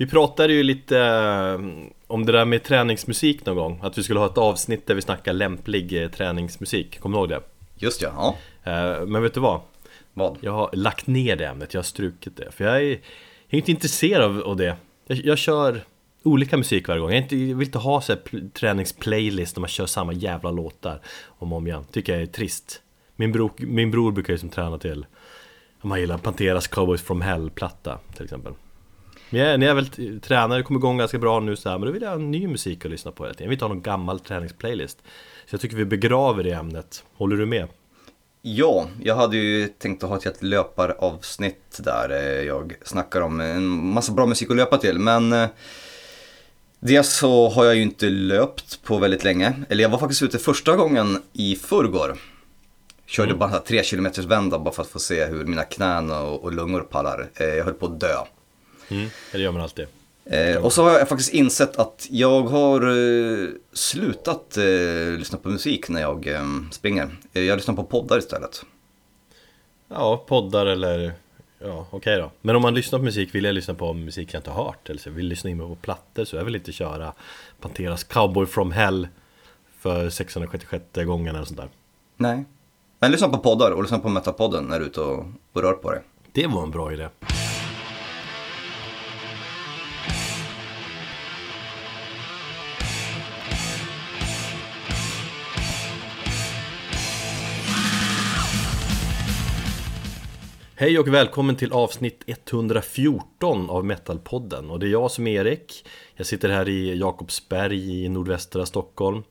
[0.00, 1.60] Vi pratade ju lite eh,
[2.06, 3.80] om det där med träningsmusik någon gång.
[3.82, 7.28] Att vi skulle ha ett avsnitt där vi snackar lämplig eh, träningsmusik, kommer du ihåg
[7.28, 7.40] det?
[7.76, 8.70] Just ja, ja.
[8.70, 9.60] Eh, Men vet du vad?
[10.14, 10.38] Vad?
[10.40, 12.50] Jag har lagt ner det ämnet, jag har strukit det.
[12.50, 12.98] För jag är, jag
[13.50, 14.76] är inte intresserad av det.
[15.06, 15.84] Jag, jag kör
[16.22, 17.10] olika musik varje gång.
[17.10, 21.00] Jag, inte, jag vill inte ha så här träningsplaylist där man kör samma jävla låtar
[21.26, 21.84] om och om igen.
[21.92, 22.82] Tycker jag är trist.
[23.16, 25.06] Min bror, min bror brukar ju som träna till
[25.80, 28.52] Om han gillar Panteras Cowboys from Hell-platta till exempel
[29.30, 31.92] jag, när jag väl tränar, det kommer igång ganska bra nu så här, men då
[31.92, 33.44] vill jag ha ny musik att lyssna på hela tiden.
[33.44, 34.98] Jag vill inte ha någon gammal träningsplaylist.
[35.46, 37.04] Så jag tycker vi begraver det ämnet.
[37.16, 37.68] Håller du med?
[38.42, 43.40] Ja, jag hade ju tänkt att ha ett helt löparavsnitt där eh, jag snackar om
[43.40, 44.98] en massa bra musik att löpa till.
[44.98, 45.48] Men eh,
[46.80, 49.52] dels så har jag ju inte löpt på väldigt länge.
[49.68, 52.16] Eller jag var faktiskt ute första gången i förrgår.
[53.06, 53.38] Körde mm.
[53.38, 56.80] bara tre kilometers vända bara för att få se hur mina knän och, och lungor
[56.80, 57.30] pallar.
[57.34, 58.16] Eh, jag höll på att dö.
[58.88, 59.86] Mm, det gör man alltid.
[60.24, 65.48] Eh, och så har jag faktiskt insett att jag har eh, slutat eh, lyssna på
[65.48, 67.16] musik när jag eh, springer.
[67.32, 68.64] Eh, jag lyssnar på poddar istället.
[69.88, 71.12] Ja, poddar eller
[71.60, 72.30] Ja, okej okay då.
[72.40, 74.90] Men om man lyssnar på musik, vill jag lyssna på musik jag inte har hört
[74.90, 77.12] eller så vill lyssna in på plattor så jag vill inte köra
[77.60, 79.08] Panteras Cowboy from Hell
[79.78, 81.68] för 666 gången eller sånt där.
[82.16, 82.44] Nej.
[82.98, 85.72] Men lyssna på poddar och lyssna på Metapodden när du är ute och, och rör
[85.72, 86.02] på dig.
[86.32, 87.08] Det var en bra idé.
[100.80, 105.86] Hej och välkommen till avsnitt 114 av Metalpodden och det är jag som är Erik
[106.16, 109.22] Jag sitter här i Jakobsberg i nordvästra Stockholm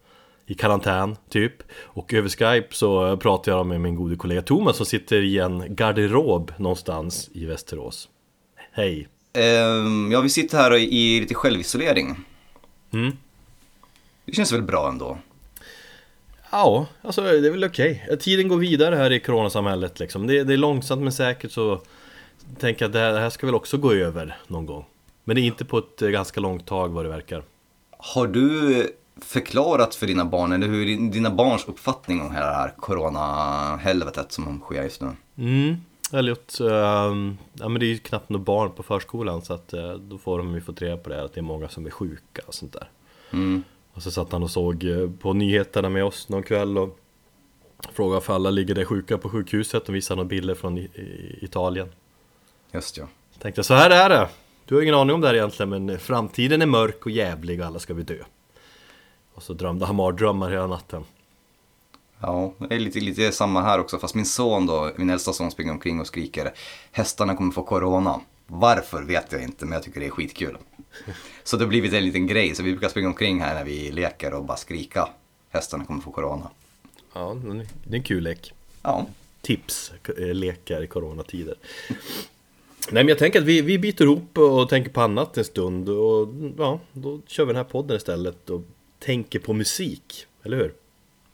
[0.45, 4.85] I karantän, typ Och över Skype så pratar jag med min gode kollega Thomas som
[4.85, 8.09] sitter i en garderob någonstans i Västerås
[8.71, 9.07] Hej!
[9.37, 12.15] Um, ja, vi sitter här i lite självisolering
[12.93, 13.17] mm.
[14.25, 15.17] Det känns väl bra ändå?
[16.57, 18.03] Ja, alltså det är väl okej.
[18.05, 18.17] Okay.
[18.17, 20.27] Tiden går vidare här i coronasamhället liksom.
[20.27, 21.81] Det, det är långsamt men säkert så
[22.59, 24.85] tänker jag att det här, det här ska väl också gå över någon gång.
[25.23, 27.43] Men det är inte på ett eh, ganska långt tag vad det verkar.
[27.97, 32.55] Har du förklarat för dina barn, eller hur är dina barns uppfattning om hela det
[32.55, 35.11] här corona-helvetet som sker just nu?
[35.37, 35.75] Mm,
[36.11, 36.67] Elliot, uh,
[37.53, 40.37] ja men det är ju knappt några barn på förskolan så att uh, då får
[40.37, 42.73] de ju få reda på det att det är många som är sjuka och sånt
[42.73, 42.89] där.
[43.31, 43.63] Mm.
[43.97, 46.99] Och så satt han och såg eh, på nyheterna med oss någon kväll och
[47.93, 50.87] frågade för alla ligger det sjuka på sjukhuset och visade några bilder från
[51.41, 51.89] Italien.
[52.71, 53.07] Just ja.
[53.39, 54.29] Tänkte så här är det.
[54.65, 57.65] Du har ingen aning om det här egentligen men framtiden är mörk och jävlig och
[57.65, 58.23] alla ska vi dö.
[59.33, 61.03] Och så drömde han mardrömmar hela natten.
[62.19, 63.97] Ja, det är lite, lite samma här också.
[63.97, 66.53] Fast min son då, min äldsta son springer omkring och skriker
[66.91, 68.21] Hästarna kommer få corona.
[68.47, 70.57] Varför vet jag inte, men jag tycker det är skitkul.
[71.43, 73.91] Så det har blivit en liten grej, så vi brukar springa omkring här när vi
[73.91, 75.09] leker och bara skrika.
[75.49, 76.49] Hästarna kommer få corona.
[77.13, 77.37] Ja,
[77.83, 78.53] det är en kul lek.
[78.81, 79.05] Ja.
[79.41, 81.55] Tips, eh, lekar i coronatider.
[82.91, 85.89] Nej men jag tänker att vi, vi byter ihop och tänker på annat en stund
[85.89, 88.61] och ja, då kör vi den här podden istället och
[88.99, 90.73] tänker på musik, eller hur?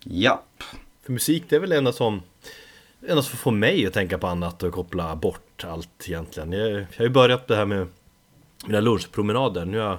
[0.04, 0.62] Japp.
[1.02, 2.22] För musik det är väl enda som
[3.08, 6.52] enda som får mig att tänka på annat och koppla bort allt egentligen.
[6.52, 7.86] Jag, jag har ju börjat det här med
[8.66, 9.64] mina lunchpromenader.
[9.64, 9.98] Nu har jag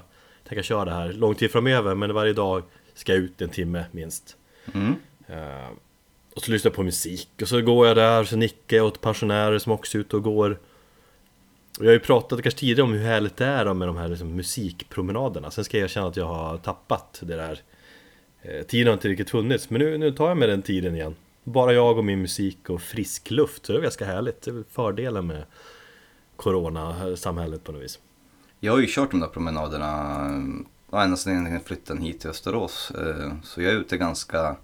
[0.50, 3.86] tänkt köra det här lång tid framöver men varje dag ska jag ut en timme
[3.92, 4.38] minst.
[4.74, 4.96] Mm.
[5.30, 5.70] Uh,
[6.36, 8.86] och så lyssnar jag på musik och så går jag där och så nickar jag
[8.86, 10.60] åt pensionärer som också är ute och går.
[11.80, 14.08] Och jag har ju pratat kanske tidigare om hur härligt det är med de här
[14.08, 15.52] liksom, musikpromenaderna.
[15.52, 17.60] Sen ska jag erkänna att jag har tappat det där.
[18.42, 21.16] Eh, tiden har inte riktigt funnits men nu, nu tar jag med den tiden igen.
[21.48, 24.42] Bara jag och min musik och frisk luft, så det är ganska härligt.
[24.42, 25.44] Det är fördelen med
[26.36, 28.00] Corona-samhället på något vis.
[28.60, 30.26] Jag har ju kört de där promenaderna
[30.92, 32.92] ända sedan flytten hit till Österås.
[32.92, 34.56] Eh, så jag är ute ganska,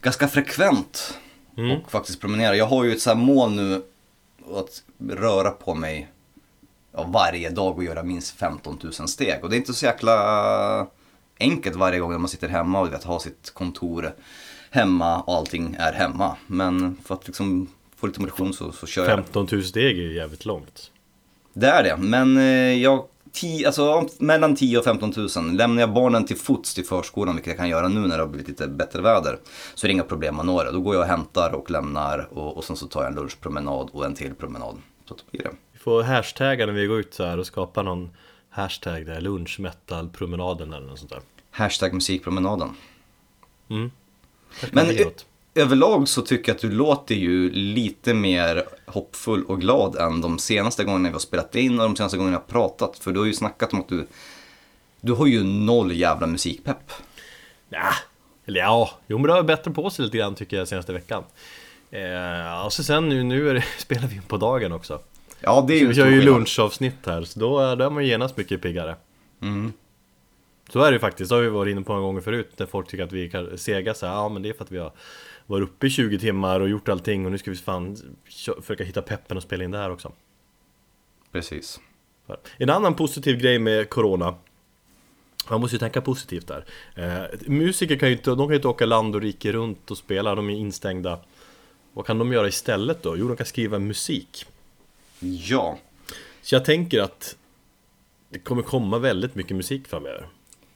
[0.00, 1.18] ganska frekvent
[1.56, 1.80] mm.
[1.80, 2.54] och faktiskt promenerar.
[2.54, 3.82] Jag har ju ett så här mål nu
[4.54, 6.08] att röra på mig
[6.92, 9.38] varje dag och göra minst 15 000 steg.
[9.42, 10.86] Och det är inte så jäkla
[11.40, 14.14] enkelt varje gång när man sitter hemma och vet, har sitt kontor
[14.76, 16.36] hemma och allting är hemma.
[16.46, 19.46] Men för att liksom få lite motion så, så kör 15 000 jag.
[19.46, 20.90] 15 000 steg är ju jävligt långt.
[21.52, 25.28] Det är det, men eh, jag, tio, alltså, mellan 10 och 15 000.
[25.52, 28.28] Lämnar jag barnen till fots till förskolan, vilket jag kan göra nu när det har
[28.28, 29.38] blivit lite bättre väder,
[29.74, 30.72] så är det inga problem att nå det.
[30.72, 33.90] Då går jag och hämtar och lämnar och, och sen så tar jag en lunchpromenad
[33.92, 34.76] och en till promenad.
[35.08, 35.50] Så då blir det.
[35.72, 38.10] Vi får hashtagga när vi går ut så här och skapa någon
[38.50, 41.20] hashtag där, lunchmetalpromenaden eller något sånt där.
[41.50, 42.68] Hashtag musikpromenaden.
[43.70, 43.90] Mm.
[44.72, 44.96] Men
[45.54, 50.38] överlag så tycker jag att du låter ju lite mer hoppfull och glad än de
[50.38, 52.98] senaste gångerna vi har spelat in och de senaste gångerna vi har pratat.
[52.98, 54.06] För du har ju snackat om att du,
[55.00, 56.92] du har ju noll jävla musikpepp.
[57.68, 57.92] Ja,
[58.46, 61.24] eller ja, jo men det har bättre på sig lite grann tycker jag senaste veckan.
[61.90, 65.00] Eh, och så sen nu, nu det, spelar vi in på dagen också.
[65.40, 68.08] Ja, det är ju Vi kör ju lunchavsnitt här, så då, då är man ju
[68.08, 68.96] genast mycket piggare.
[69.42, 69.72] Mm.
[70.68, 72.66] Så är det ju faktiskt, det har vi varit inne på några gånger förut När
[72.66, 74.78] folk tycker att vi är sega så här, ja men det är för att vi
[74.78, 74.92] har
[75.46, 77.96] varit uppe i 20 timmar och gjort allting och nu ska vi fan
[78.60, 80.12] försöka hitta peppen och spela in det här också
[81.32, 81.80] Precis.
[82.56, 84.34] En annan positiv grej med Corona
[85.50, 86.64] Man måste ju tänka positivt där
[86.94, 89.98] eh, Musiker kan ju inte, de kan ju inte åka land och rike runt och
[89.98, 91.20] spela, de är instängda
[91.92, 93.16] Vad kan de göra istället då?
[93.16, 94.46] Jo, de kan skriva musik
[95.20, 95.78] Ja.
[96.42, 97.36] Så jag tänker att
[98.28, 100.28] Det kommer komma väldigt mycket musik framöver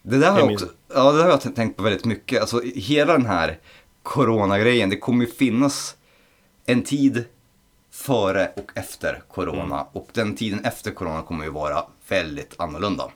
[0.02, 2.41] Det där har Jag också, ja det där har jag tänkt på väldigt mycket.
[2.41, 3.58] Alltså hela den här
[4.02, 5.97] coronagrejen, det kommer ju finnas
[6.67, 7.25] en tid
[7.91, 9.87] före och efter corona.
[9.93, 13.11] Och den tiden efter corona kommer ju vara väldigt annorlunda.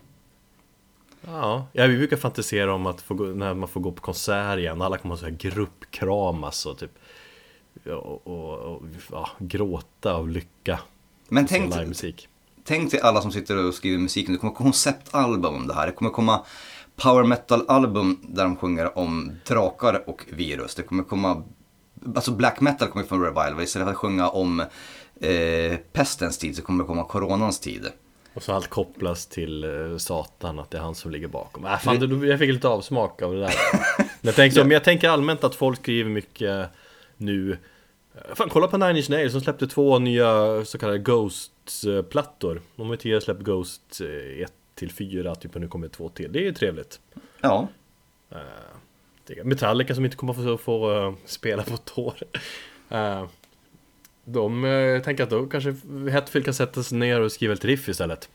[1.26, 4.82] Ja, ja, vi brukar fantisera om att få när man får gå på konsert igen
[4.82, 6.98] Alla kommer att så här gruppkramas och typ
[7.86, 10.80] och, och, och ja, gråta av lycka
[11.28, 11.74] Men tänk,
[12.64, 15.86] tänk till alla som sitter och skriver musik det kommer konceptalbum om det här.
[15.86, 16.44] Det kommer komma
[16.96, 20.74] power metal-album där de sjunger om drakar och virus.
[20.74, 21.42] Det kommer komma,
[22.16, 23.62] alltså black metal kommer från revival.
[23.62, 24.60] Istället för att sjunga om
[25.20, 27.86] eh, pestens tid så kommer det komma coronans tid.
[28.34, 31.78] Och så allt kopplas till eh, Satan, att det är han som ligger bakom äh,
[31.78, 33.54] fan, det, Jag fick lite avsmak av det där
[33.98, 36.68] Men jag tänker, men jag tänker allmänt att folk skriver mycket
[37.16, 37.58] nu
[38.14, 42.86] Eh, Fan, kolla på Nine Inch Nails som släppte två nya så kallade Ghost-plattor De
[42.86, 44.00] har ju tidigare släppt Ghost
[44.40, 46.32] 1 till 4, typ och nu kommer två till.
[46.32, 47.00] Det är ju trevligt.
[47.40, 47.68] Ja,
[49.26, 52.14] är Metallica som inte kommer få, få eh, spela på ett år.
[52.88, 53.26] Eh,
[54.24, 55.74] De uh, tänker att då kanske
[56.10, 58.28] Hetfield kan sätta sig ner och skriva ett riff istället.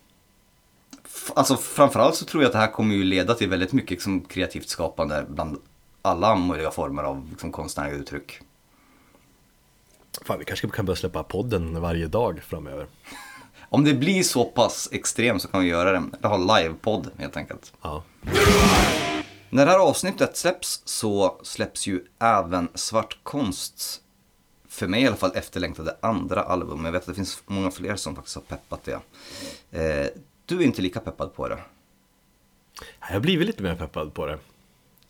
[1.06, 3.91] F- Alltså framförallt så tror jag att det här kommer ju leda till väldigt mycket
[3.91, 5.57] liksom, kreativt skapande bland
[6.01, 8.39] alla möjliga former av liksom, konstnärliga uttryck.
[10.25, 12.88] Fan, vi kanske kan börja släppa podden varje dag framöver.
[13.69, 17.38] Om det blir så pass extremt så kan vi göra det, eller ha livepodd helt
[17.38, 17.74] enkelt.
[17.81, 18.04] Ja.
[19.50, 24.01] När det här avsnittet släpps så släpps ju även Svart Konst,
[24.68, 26.86] för mig i alla fall, efterlängtade andra album.
[26.86, 29.00] Jag vet att det finns många fler som faktiskt har peppat det.
[29.80, 30.07] Eh,
[30.45, 31.60] du är inte lika peppad på det.
[33.00, 34.39] Jag har blivit lite mer peppad på det.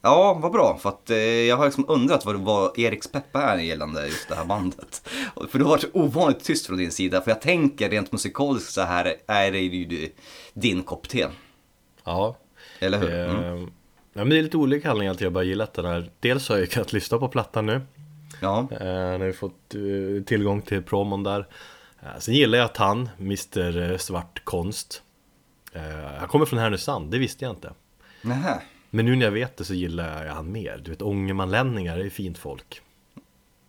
[0.01, 0.77] Ja, vad bra.
[0.77, 4.35] För att eh, jag har liksom undrat vad, vad Eriks pepp är gällande just det
[4.35, 5.09] här bandet.
[5.49, 7.21] För det har varit ovanligt tyst från din sida.
[7.21, 10.09] För jag tänker rent musikaliskt så här är det ju
[10.53, 11.27] din kopp te.
[12.03, 12.35] Ja.
[12.79, 13.13] Eller hur?
[13.19, 13.63] Eh, Mm.
[14.13, 16.09] ja, men det är lite olika anledningar till att jag bara gillat den här.
[16.19, 17.81] Dels har jag kunnat lyssna på plattan nu.
[18.41, 21.47] Ja, Eh, när vi fått eh, tillgång till promon där.
[22.03, 25.01] Eh, sen gillar jag att han, Mr Svart Konst.
[25.73, 25.81] Eh,
[26.19, 27.71] han kommer från Härnösand, det visste jag inte.
[28.21, 28.61] nähä.
[28.89, 30.81] Men nu när jag vet det så gillar jag han mer.
[30.85, 32.81] Du vet, ångermanlänningar är fint folk.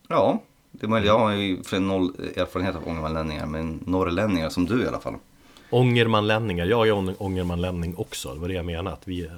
[0.09, 4.83] Ja, det är jag har ju för noll erfarenhet av ångermanlänningar, men norrlänningar som du
[4.85, 5.15] i alla fall.
[5.71, 8.97] Ångermanlänningar, jag är ång- ångermanlänning också, det var det jag menade.
[8.97, 9.31] Att vi,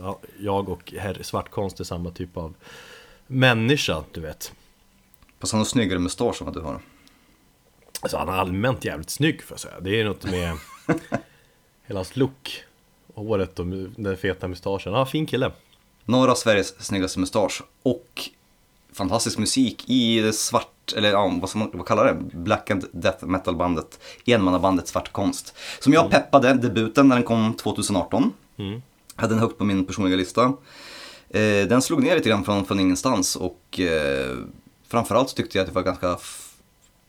[0.00, 2.54] ja, jag och herr Svartkonst är samma typ av
[3.26, 4.52] människa, du vet.
[5.38, 6.80] Fast han har snyggare mustasch än vad du har.
[8.00, 9.80] Alltså han är allmänt jävligt snygg får jag säga.
[9.80, 10.56] Det är något med
[11.86, 12.62] hela hans look.
[13.16, 13.66] Håret och
[13.96, 14.92] den feta mustaschen.
[14.92, 15.52] Ja, fin kille.
[16.04, 18.30] Norra Sveriges snyggaste mustasch och
[18.92, 22.36] fantastisk musik i svart, eller ja, vad, man, vad kallar det?
[22.36, 25.54] Black and Death Metal-bandet, enmannabandet Svart Konst.
[25.80, 28.32] Som jag peppade debuten när den kom 2018.
[28.56, 28.82] Mm.
[29.16, 30.42] Hade den högt på min personliga lista.
[31.28, 34.36] Eh, den slog ner lite grann från, från ingenstans och eh,
[34.88, 36.18] framförallt tyckte jag att det var ganska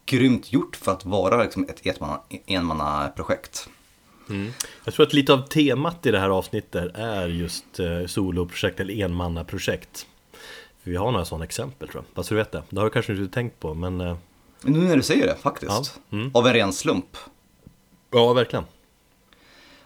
[0.05, 1.86] grymt gjort för att vara liksom ett
[2.48, 3.12] enmanna-
[4.29, 4.53] enmannaprojekt.
[4.86, 9.03] Jag tror att lite av temat i det här avsnittet är just eh, soloprojekt eller
[9.03, 10.07] enmannaprojekt.
[10.84, 12.15] Vi har några sådana exempel tror jag.
[12.15, 14.17] Fast du vet det, det har du kanske inte tänkt på men eh,
[14.62, 16.31] Nu när du säger det faktiskt, Ja, mm.
[16.34, 17.17] av en ren slump.
[18.12, 18.65] Ja, verkligen.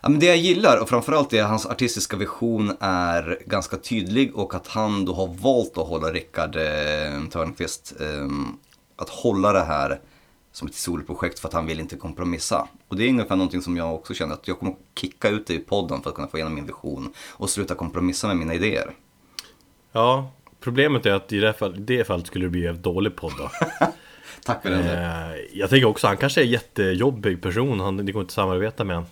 [0.01, 4.35] Ja, men det jag gillar och framförallt är att hans artistiska vision är ganska tydlig
[4.35, 8.27] och att han då har valt att hålla Rickard eh, Törnqvist, eh,
[8.95, 9.99] att hålla det här
[10.51, 12.67] som ett solprojekt för att han vill inte kompromissa.
[12.87, 15.53] Och det är ungefär någonting som jag också känner att jag kommer kicka ut det
[15.53, 18.91] i podden för att kunna få igenom min vision och sluta kompromissa med mina idéer.
[19.91, 23.33] Ja, problemet är att i det, fall, det fallet skulle det bli en dålig podd
[23.37, 23.49] då.
[24.45, 24.79] Tack för den.
[24.81, 28.35] Eh, jag tänker också, han kanske är en jättejobbig person, han, det går inte att
[28.35, 29.09] samarbeta med honom.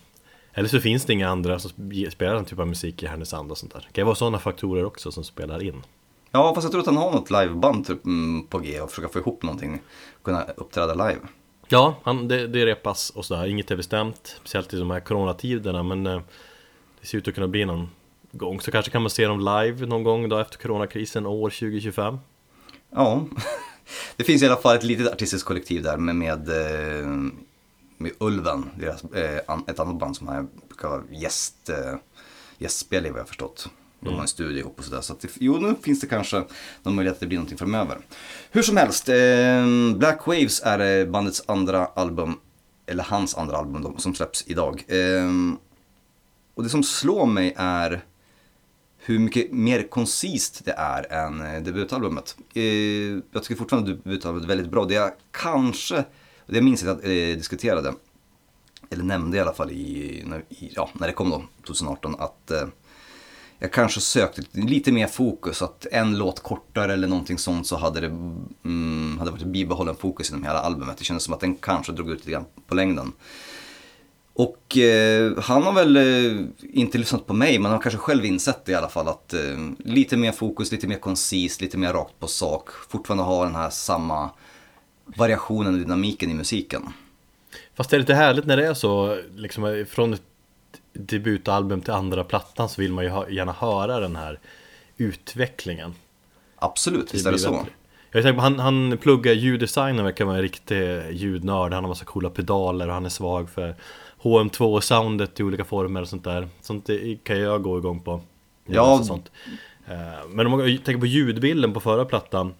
[0.52, 3.50] Eller så finns det inga andra som sp- spelar den typen av musik i Härnösand
[3.50, 3.80] och sånt där.
[3.80, 5.82] Det kan ju vara sådana faktorer också som spelar in.
[6.30, 9.08] Ja, fast jag tror att han har något liveband typ, mm, på G och försöka
[9.08, 9.80] få ihop någonting.
[10.22, 11.20] Kunna uppträda live.
[11.68, 13.46] Ja, han, det, det repas och sådär.
[13.46, 14.36] Inget är bestämt.
[14.40, 15.82] Speciellt i de här coronatiderna.
[15.82, 16.20] Men eh,
[17.00, 17.88] det ser ut att kunna bli någon
[18.32, 18.60] gång.
[18.60, 22.18] Så kanske kan man se dem live någon gång då efter coronakrisen år 2025.
[22.90, 23.26] Ja,
[24.16, 27.06] det finns i alla fall ett litet artistiskt kollektiv där med, med, eh,
[27.96, 29.36] med Ulven, deras, eh,
[29.66, 30.26] ett annat band som
[30.82, 31.70] vara gäst,
[32.58, 33.68] gästspel i vad jag har förstått.
[34.00, 35.00] De har en studio ihop och sådär.
[35.00, 36.44] Så att jo, nu finns det kanske
[36.82, 37.98] någon möjlighet att det blir någonting framöver.
[38.50, 42.34] Hur som helst, eh, Black Waves är eh, bandets andra album,
[42.86, 44.84] eller hans andra album då, som släpps idag.
[44.88, 45.30] Eh,
[46.54, 48.04] och det som slår mig är
[48.98, 52.36] hur mycket mer koncist det är än eh, debutalbumet.
[52.54, 52.62] Eh,
[53.32, 54.84] jag tycker fortfarande debutalbumet är väldigt bra.
[54.84, 55.98] Det jag kanske,
[56.46, 57.94] och det minns jag att jag eh, diskuterade,
[58.90, 62.50] eller nämnde i alla fall i, när, i, ja, när det kom då, 2018, att
[62.50, 62.68] eh,
[63.62, 68.00] jag kanske sökte lite mer fokus, att en låt kortare eller någonting sånt så hade
[68.00, 70.98] det mm, hade varit bibehållen fokus inom hela albumet.
[70.98, 73.12] Det kändes som att den kanske drog ut lite grann på längden.
[74.32, 78.24] Och eh, han har väl eh, inte lyssnat på mig, men han har kanske själv
[78.24, 79.40] insett det i alla fall att eh,
[79.78, 82.68] lite mer fokus, lite mer koncist, lite mer rakt på sak.
[82.88, 84.30] Fortfarande ha den här samma
[85.04, 86.82] variationen och dynamiken i musiken.
[87.74, 90.22] Fast det är lite härligt när det är så, liksom från ett
[90.92, 94.38] debutalbum till andra plattan så vill man ju gärna höra den här
[94.96, 95.94] utvecklingen.
[96.56, 97.66] Absolut, visst är det så.
[98.12, 101.72] Jag tänker på, han, han pluggar ljuddesign och verkar vara en riktig ljudnörd.
[101.72, 103.74] Han har massa coola pedaler och han är svag för
[104.22, 106.48] HM2-soundet i olika former och sånt där.
[106.60, 106.90] Sånt
[107.22, 108.20] kan jag gå igång på.
[108.66, 109.02] Ja.
[109.04, 109.30] Sånt.
[109.86, 112.54] Eh, Men om man tänker på ljudbilden på förra plattan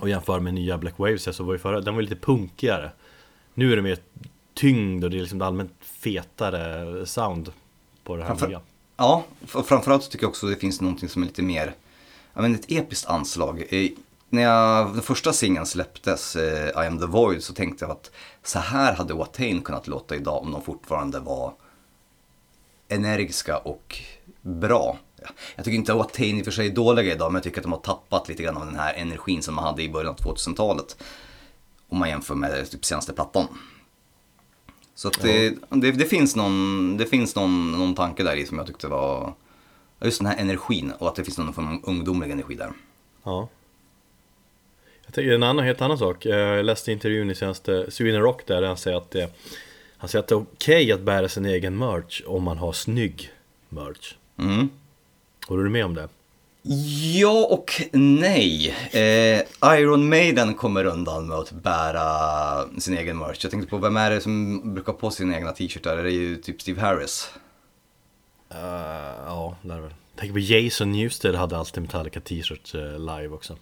[0.00, 2.90] och jämför med nya Black Waves så var ju förra, den var lite punkigare.
[3.54, 3.98] Nu är det mer
[4.54, 5.77] tyngd och det är liksom allmänt
[6.12, 7.52] fetare sound
[8.04, 8.60] på det här Framför- nya.
[8.96, 11.74] Ja, och framförallt så tycker jag också att det finns någonting som är lite mer,
[12.34, 13.64] ja men ett episkt anslag.
[13.70, 13.90] Eh,
[14.30, 18.10] när jag, den första singeln släpptes, eh, I am the void, så tänkte jag att
[18.42, 21.52] så här hade Watain kunnat låta idag om de fortfarande var
[22.88, 23.96] energiska och
[24.42, 24.98] bra.
[25.22, 27.42] Ja, Jag tycker inte att Watain i och för sig är dåliga idag, men jag
[27.42, 29.88] tycker att de har tappat lite grann av den här energin som man hade i
[29.88, 30.96] början av 2000-talet.
[31.88, 33.46] Om man jämför med typ senaste plattan.
[34.98, 38.58] Så att det, det, det finns, någon, det finns någon, någon tanke där i som
[38.58, 39.34] jag tyckte var
[40.00, 42.72] just den här energin och att det finns någon form av ungdomlig energi där.
[43.22, 43.48] Ja.
[45.04, 46.26] Jag tänker en annan, helt annan sak.
[46.26, 49.36] Eh, Jag läste intervjun i senaste Sweden Rock där han säger att det,
[49.96, 53.30] han säger att det är okej att bära sin egen merch om man har snygg
[53.68, 54.14] merch.
[54.38, 54.68] Mm.
[55.46, 56.08] Håller du med om det?
[56.62, 58.74] Ja och nej.
[58.90, 59.42] Eh,
[59.80, 63.38] Iron Maiden kommer undan med att bära sin egen merch.
[63.42, 65.96] Jag tänkte på vem är det som brukar på sina egna t-shirtar?
[65.96, 67.30] Det är ju typ Steve Harris.
[68.54, 68.58] Uh,
[69.26, 69.94] ja, det är väl.
[70.16, 73.56] Tänk på Jason Newsted hade alltid Metallica t-shirt eh, live också.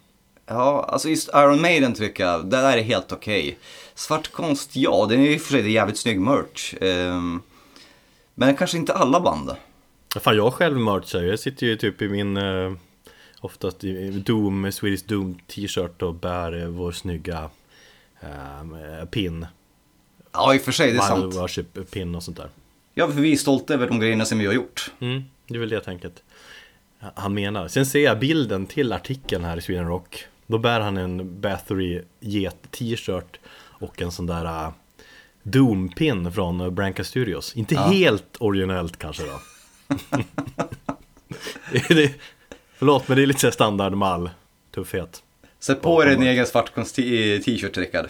[0.46, 3.58] Ja, alltså just Iron Maiden tycker jag, det där är helt okej.
[3.94, 6.74] Svart konst, ja, det är och för sig jävligt snygg merch.
[6.80, 7.42] Ehm,
[8.34, 9.50] men kanske inte alla band.
[10.20, 11.28] Fan jag själv merchar ju.
[11.28, 12.72] Jag sitter ju typ i min eh,
[13.40, 13.80] Oftast
[14.24, 17.50] Doom, Swedish Doom t-shirt och bär vår snygga
[18.20, 19.46] eh, pin
[20.32, 21.34] Ja, i och för sig, det är Wild sant.
[21.34, 22.48] Worship pin och sånt där
[22.94, 24.92] Ja, för vi är stolta över de grejerna som vi har gjort.
[25.00, 26.22] mm, Det är väl det tänket
[27.14, 30.96] Han menar Sen ser jag bilden till artikeln här i Sweden Rock Då bär han
[30.96, 34.72] en Bathory Get t-shirt Och en sån där uh,
[35.42, 37.80] Doom-pin från Branca Studios Inte Ja.
[37.80, 39.38] helt originellt kanske då
[41.88, 42.14] det,
[42.78, 44.30] Förlåt men det är lite så här standardmall
[44.74, 45.22] Tuffhet
[45.58, 48.06] Sätt på er en egen svartkonst t-shirt, Rickard.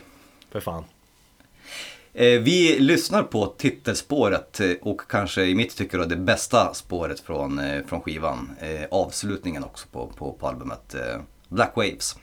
[0.51, 0.85] För fan
[2.19, 7.21] Eh, vi lyssnar på titelspåret eh, och kanske i mitt tycke då det bästa spåret
[7.21, 8.57] från, eh, från skivan.
[8.91, 10.95] Avslutningen också på, på, på albumet
[11.49, 12.17] Black Waves.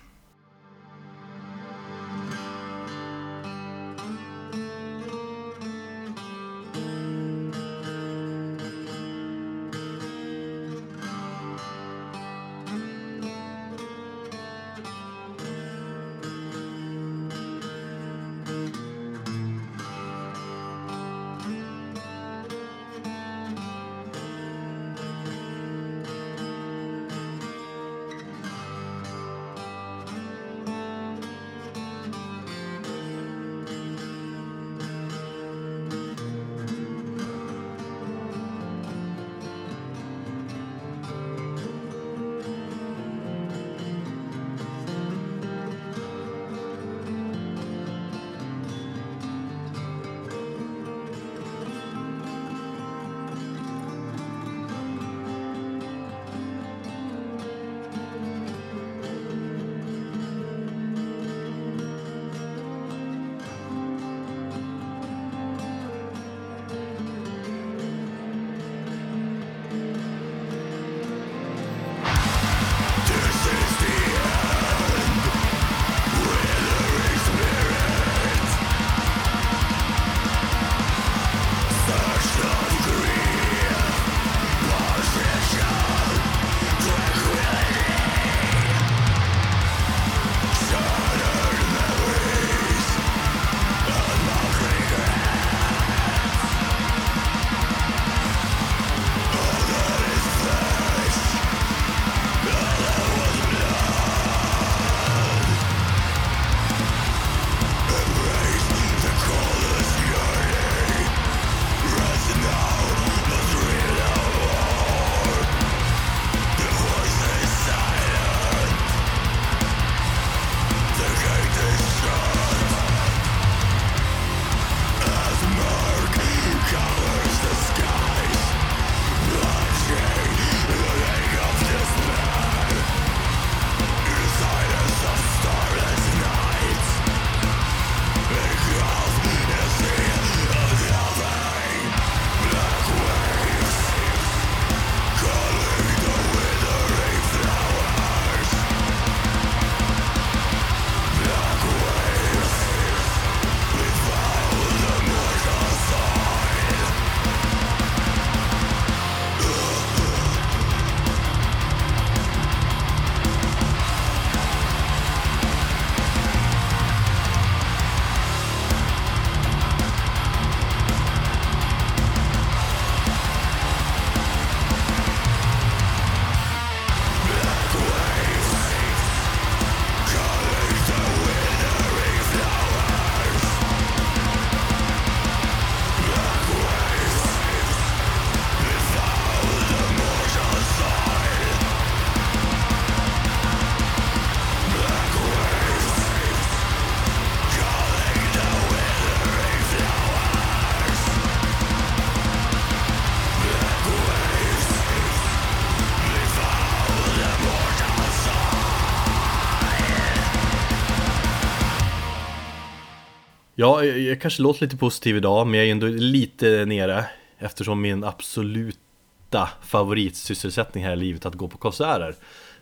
[213.63, 217.06] Ja, jag, jag kanske låter lite positiv idag, men jag är ändå lite nere
[217.38, 222.15] eftersom min absoluta favoritsysselsättning här i livet att gå på konserter.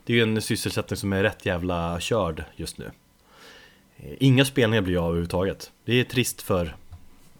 [0.05, 2.91] Det är ju en sysselsättning som är rätt jävla körd just nu.
[3.97, 5.71] Eh, Inga spelningar blir av överhuvudtaget.
[5.85, 6.75] Det är trist för,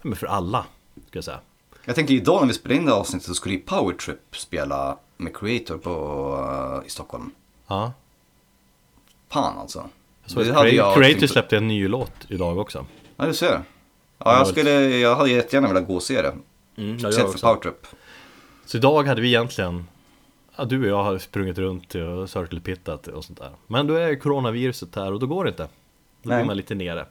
[0.02, 0.66] men för alla,
[1.08, 1.40] ska jag säga.
[1.86, 4.98] Jag tänkte idag när vi spelade in det här avsnittet så skulle ju Powertrip spela
[5.18, 7.32] med Creator på, eh, i Stockholm.
[7.68, 7.94] Ja,
[9.30, 9.90] Fan alltså.
[10.24, 12.86] jag såg att jag Creator tänkt- släppte en ny låt idag också.
[13.22, 13.52] Ja, du ser.
[13.52, 13.64] Ja,
[14.18, 16.34] Ja, jag, skulle, jag hade jättegärna velat gå och se det.
[16.78, 17.88] Mm, Speciellt för Powertrip.
[18.66, 19.88] Så idag hade vi egentligen
[20.56, 24.16] Ja, du och jag har sprungit runt och cirkelpittat och sånt där Men då är
[24.16, 26.38] coronaviruset här och då går det inte Då Nej.
[26.38, 27.06] blir man lite nere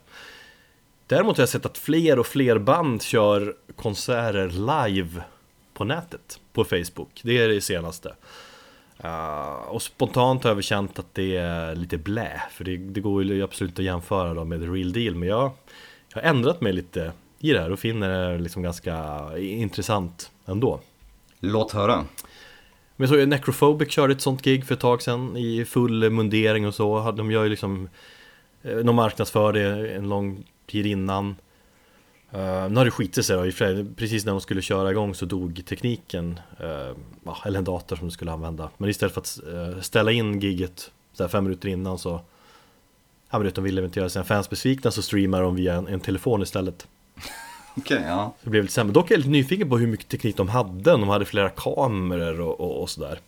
[1.07, 5.23] Däremot har jag sett att fler och fler band kör konserter live
[5.75, 8.15] på nätet På Facebook, det är det senaste
[9.05, 13.25] Uh, och spontant har jag känt att det är lite blä För det, det går
[13.25, 15.51] ju absolut att jämföra dem med the real deal Men jag,
[16.15, 20.81] jag har ändrat mig lite i det här och finner det liksom ganska intressant ändå
[21.41, 21.97] Låt höra.
[21.97, 22.07] men
[22.97, 26.67] jag såg ju Necrophobic körde ett sånt gig för ett tag sedan i full mundering
[26.67, 27.11] och så.
[27.11, 27.89] De gör ju liksom
[28.63, 31.37] eh, De marknadsför det en lång tid innan.
[32.35, 33.53] Uh, nu har det skitit sig då, i
[33.97, 36.41] precis när de skulle köra igång så dog tekniken.
[37.25, 38.71] ja, eller en dator som de skulle använda.
[38.77, 42.21] Men istället för att ställa in gigget så här fem minuter innan så
[43.31, 46.01] Ja men de ville inte göra sina fans besvikna så streamar de via en, en
[46.01, 46.87] telefon istället.
[47.77, 48.35] Okej, ja.
[48.39, 48.93] Så det blev lite sämre.
[48.93, 52.41] Dock är jag lite nyfiken på hur mycket teknik de hade, de hade flera kameror
[52.41, 53.19] och, och, och sådär.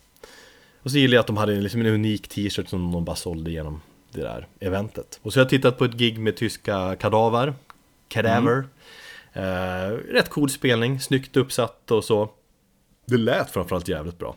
[0.81, 3.51] Och så gillar jag att de hade liksom en unik t-shirt som de bara sålde
[3.51, 5.19] genom det där eventet.
[5.21, 7.53] Och så har jag tittat på ett gig med tyska Kadaver,
[8.07, 8.67] Cadaver.
[9.33, 12.29] Eh, rätt cool spelning, snyggt uppsatt och så.
[13.05, 14.35] Det lät framförallt jävligt bra.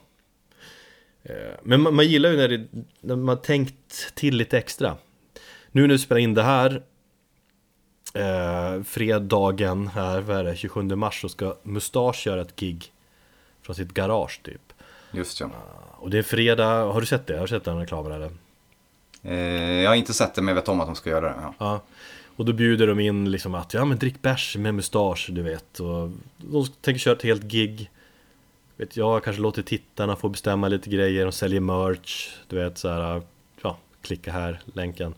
[1.22, 2.66] Eh, men man, man gillar ju när, det,
[3.00, 4.96] när man tänkt till lite extra.
[5.76, 6.82] Nu när vi spelar in det här
[8.14, 12.92] eh, fredagen här, vad är det, 27 mars så ska Mustasch göra ett gig
[13.62, 14.72] från sitt garage typ.
[15.12, 15.50] Just ja.
[15.98, 17.34] Och det är fredag, har du sett det?
[17.34, 18.30] Har du sett den reklamen eller?
[19.22, 21.34] Eh, jag har inte sett det men jag vet om att de ska göra det.
[21.40, 21.54] Ja.
[21.58, 21.82] Ja.
[22.36, 25.80] Och då bjuder de in liksom att, ja men drick bärs med mustasch, du vet.
[25.80, 27.90] Och de tänker köra ett helt gig.
[28.76, 32.88] Vet jag, kanske låter tittarna få bestämma lite grejer, de säljer merch, du vet så
[32.88, 33.22] här,
[33.62, 35.14] ja, klicka här, länken.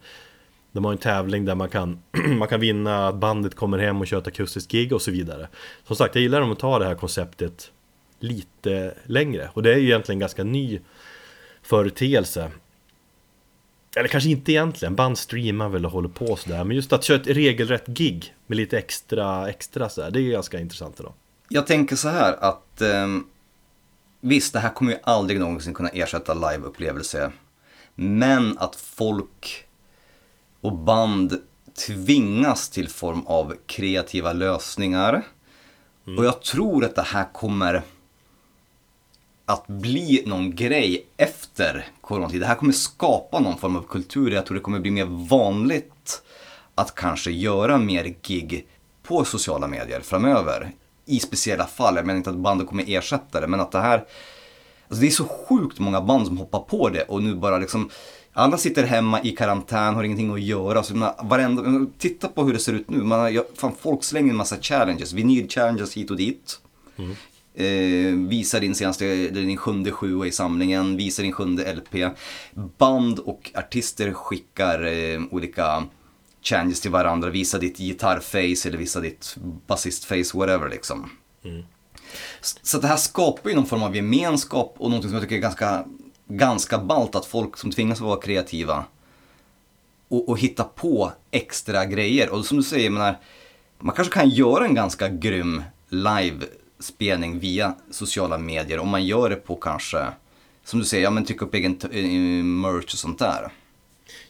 [0.79, 1.99] De har en tävling där man kan,
[2.39, 5.49] man kan vinna att bandet kommer hem och kör ett akustiskt gig och så vidare.
[5.87, 7.71] Som sagt, jag gillar om att ta det här konceptet
[8.21, 9.51] lite längre.
[9.53, 10.81] Och det är ju egentligen ganska ny
[11.63, 12.51] företeelse.
[13.97, 16.65] Eller kanske inte egentligen, band streamar väl och håller på sådär.
[16.65, 20.31] Men just att köra ett regelrätt gig med lite extra, extra sådär, det är ju
[20.31, 21.13] ganska intressant idag.
[21.49, 23.07] Jag tänker så här att eh,
[24.21, 27.33] visst, det här kommer ju aldrig någonsin kunna ersätta liveupplevelse.
[27.95, 29.68] Men att folk
[30.61, 31.41] och band
[31.87, 35.23] tvingas till form av kreativa lösningar.
[36.19, 37.83] Och jag tror att det här kommer
[39.47, 42.41] att bli någon grej efter coronatid.
[42.41, 44.31] Det här kommer skapa någon form av kultur.
[44.31, 46.23] Jag tror det kommer bli mer vanligt
[46.75, 48.67] att kanske göra mer gig
[49.03, 50.73] på sociala medier framöver.
[51.05, 51.97] I speciella fall.
[51.97, 54.05] Jag menar inte att bandet kommer ersätta det, men att det här...
[54.89, 57.91] Alltså det är så sjukt många band som hoppar på det och nu bara liksom...
[58.39, 60.83] Alla sitter hemma i karantän, har ingenting att göra.
[60.83, 63.03] Så man, varenda, titta på hur det ser ut nu.
[63.03, 65.13] Man, jag, fan, folk slänger en massa challenges.
[65.13, 66.61] Vi need challenges hit och dit.
[67.55, 71.95] Eh, visa din senaste, din sjunde sjua i samlingen, visa din sjunde LP.
[72.79, 75.83] Band och artister skickar eh, olika
[76.43, 77.31] challenges till varandra.
[77.31, 81.11] Visa ditt gitarrface eller visa ditt basistface, whatever liksom.
[82.41, 85.37] S- Så det här skapar ju någon form av gemenskap och något som jag tycker
[85.37, 85.85] är ganska,
[86.29, 88.85] ganska ballt att folk som tvingas vara kreativa
[90.09, 92.31] och, och hitta på extra grejer.
[92.31, 93.17] Och som du säger, menar,
[93.79, 99.37] man kanske kan göra en ganska grym live-spelning via sociala medier om man gör det
[99.37, 100.07] på kanske,
[100.65, 103.53] som du säger, ja men trycka upp egen eh, merch och sånt där.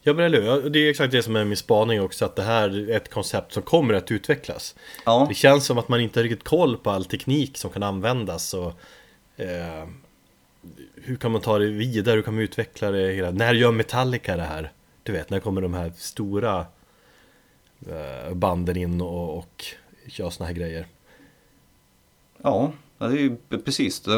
[0.03, 2.43] Ja men eller hur, det är exakt det som är min spaning också, att det
[2.43, 4.75] här är ett koncept som kommer att utvecklas.
[5.05, 7.83] Ja, Det känns som att man inte har riktigt koll på all teknik som kan
[7.83, 8.73] användas och
[9.37, 9.89] eh,
[10.95, 13.31] hur kan man ta det vidare, hur kan man utveckla det hela?
[13.31, 14.73] När gör Metallica det här?
[15.03, 16.67] Du vet, när kommer de här stora
[17.87, 19.65] eh, banden in och, och
[20.07, 20.87] gör såna här grejer?
[22.43, 24.03] ja, det är ju precis.
[24.07, 24.13] Ja,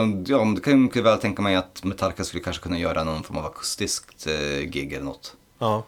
[0.55, 3.37] det kan jag mycket väl tänka mig att Metallica skulle kanske kunna göra någon form
[3.37, 5.37] av akustiskt eh, gig eller något.
[5.59, 5.87] Ja,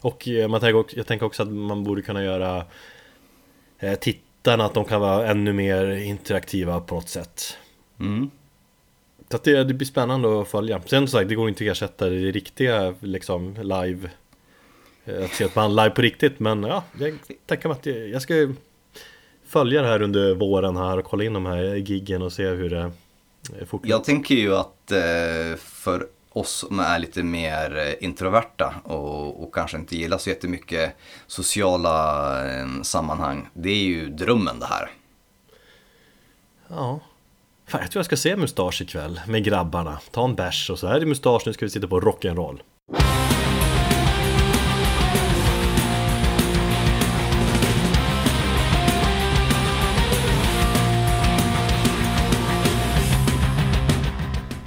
[0.00, 2.64] och eh, man tänker jag tänker också att man borde kunna göra
[4.00, 7.56] tittarna att de kan vara ännu mer interaktiva på något sätt.
[8.00, 8.30] Mm.
[9.30, 10.80] Så att det, det blir spännande att följa.
[10.80, 14.10] Sen som sagt, det går inte att ersätta det riktiga liksom live
[15.24, 18.22] att se ett band live på riktigt Men ja, jag tänker mig att jag, jag
[18.22, 18.52] ska
[19.46, 22.70] följa det här under våren här och kolla in de här giggen och se hur
[22.70, 22.92] det
[23.66, 23.90] fortgår.
[23.90, 29.54] Jag tänker ju att eh, för oss som är lite mer eh, introverta och, och
[29.54, 33.48] kanske inte gillar så jättemycket sociala eh, sammanhang.
[33.54, 34.90] Det är ju drömmen det här.
[36.68, 37.00] Ja.
[37.66, 40.00] Fan, jag tror jag ska se Mustasch ikväll med grabbarna.
[40.10, 42.60] Ta en bärs och så här är det Mustasch, nu ska vi sitta på rock'n'roll.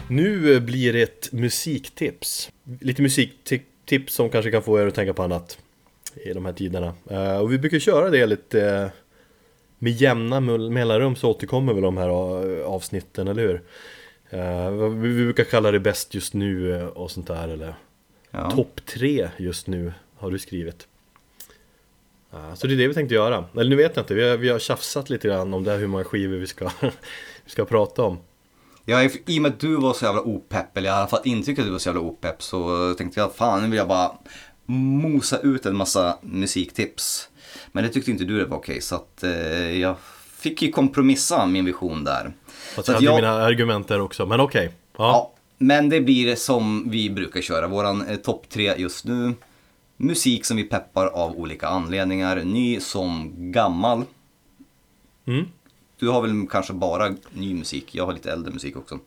[0.09, 2.51] Nu eh, blir det ett musiktips.
[2.81, 5.57] Lite musiktips som kanske kan få er att tänka på annat
[6.25, 6.93] i de här tiderna.
[7.09, 8.89] Eh, och vi brukar köra det lite eh,
[9.79, 12.09] med jämna mellanrum så återkommer väl de här
[12.63, 13.61] avsnitten, eller hur?
[14.33, 17.75] Uh, vi brukar kalla det bäst just nu och sånt där eller
[18.31, 18.51] ja.
[18.51, 20.87] topp tre just nu har du skrivit.
[22.55, 23.45] Så det är det vi tänkte göra.
[23.53, 25.77] Eller nu vet jag inte, vi har, vi har tjafsat lite grann om det här
[25.77, 26.69] hur många skivor vi ska,
[27.45, 28.17] vi ska prata om.
[28.85, 31.61] Ja, i och med att du var så jävla opepp, eller jag hade fått intrycket
[31.61, 34.11] att du var så jävla opepp, så tänkte jag fan nu vill jag bara
[34.65, 37.29] mosa ut en massa musiktips.
[37.71, 39.95] Men det tyckte inte du det var okej, så att eh, jag
[40.37, 42.33] fick ju kompromissa min vision där.
[42.75, 43.15] Fast jag hade jag...
[43.15, 44.65] mina argument där också, men okej.
[44.65, 44.75] Okay.
[44.97, 45.05] Ja.
[45.05, 45.33] ja.
[45.57, 49.33] men det blir som vi brukar köra, våran eh, topp tre just nu.
[49.97, 54.03] Musik som vi peppar av olika anledningar, ny som gammal.
[55.27, 55.45] Mm.
[55.99, 58.99] Du har väl kanske bara ny musik, jag har lite äldre musik också.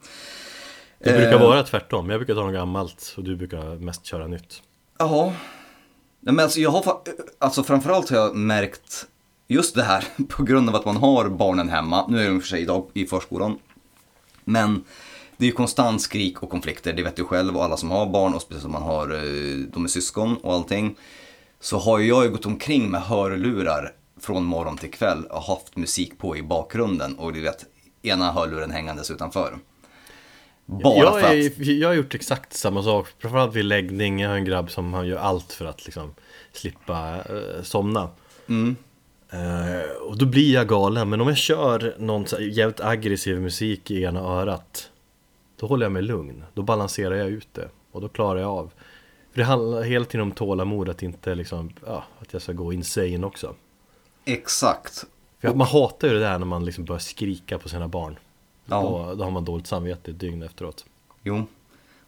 [0.98, 4.26] Det brukar eh, vara tvärtom, jag brukar ta något gammalt och du brukar mest köra
[4.26, 4.62] nytt.
[4.98, 5.32] Ja,
[6.20, 7.00] men alltså jag har
[7.38, 9.06] alltså framförallt har jag märkt
[9.48, 12.06] just det här på grund av att man har barnen hemma.
[12.08, 13.58] Nu är de för sig idag i förskolan.
[14.44, 14.84] Men
[15.36, 18.06] det är ju konstant skrik och konflikter, det vet du själv och alla som har
[18.06, 20.96] barn och speciellt om man har, eh, de är syskon och allting.
[21.60, 26.18] Så har jag ju gått omkring med hörlurar från morgon till kväll och haft musik
[26.18, 27.66] på i bakgrunden och du vet,
[28.02, 29.58] ena hörluren hängandes utanför.
[30.66, 31.66] Bara jag, för att...
[31.66, 34.20] jag har gjort exakt samma sak, framförallt vid läggning.
[34.20, 36.14] Jag har en grabb som han gör allt för att liksom
[36.52, 38.08] slippa eh, somna.
[38.48, 38.76] Mm.
[39.30, 44.02] Eh, och då blir jag galen, men om jag kör någon jävligt aggressiv musik i
[44.02, 44.90] ena örat
[45.56, 48.70] Då håller jag mig lugn, då balanserar jag ut det och då klarar jag av
[49.32, 52.72] För det handlar hela tiden om tålamod, att inte liksom, ja, att jag ska gå
[52.72, 53.54] insane också
[54.24, 55.04] Exakt.
[55.40, 58.18] För man hatar ju det där när man liksom börjar skrika på sina barn.
[58.66, 58.80] Ja.
[58.82, 60.84] Då, då har man dåligt samvete ett dygn efteråt.
[61.22, 61.46] Jo.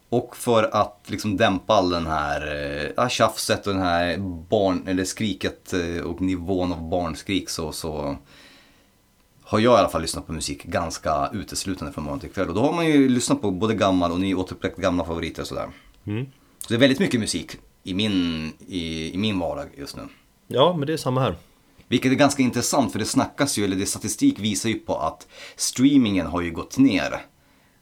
[0.09, 4.17] Och för att liksom dämpa all den här äh, tjafset och den här
[4.49, 8.17] barn, eller skriket äh, och nivån av barnskrik så, så
[9.43, 12.49] har jag i alla fall lyssnat på musik ganska uteslutande från morgon till kväll.
[12.49, 15.47] Och då har man ju lyssnat på både gammal och ny, återuppväckt gamla favoriter och
[15.47, 15.69] sådär.
[16.03, 16.25] Mm.
[16.59, 20.03] Så det är väldigt mycket musik i min, i, i min vardag just nu.
[20.47, 21.35] Ja, men det är samma här.
[21.93, 25.27] Vilket är ganska intressant för det snackas ju, eller det statistik visar ju på att
[25.55, 27.25] streamingen har ju gått ner.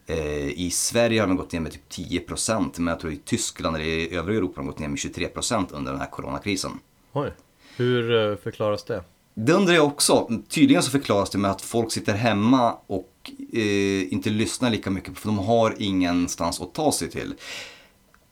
[0.07, 3.75] Eh, I Sverige har den gått ner med typ 10% men jag tror i Tyskland
[3.75, 6.71] eller i övriga Europa har den gått ner med 23% under den här coronakrisen.
[7.13, 7.33] Oj,
[7.75, 9.03] hur eh, förklaras det?
[9.33, 10.29] Det undrar jag också.
[10.49, 15.17] Tydligen så förklaras det med att folk sitter hemma och eh, inte lyssnar lika mycket
[15.17, 17.33] för de har ingenstans att ta sig till.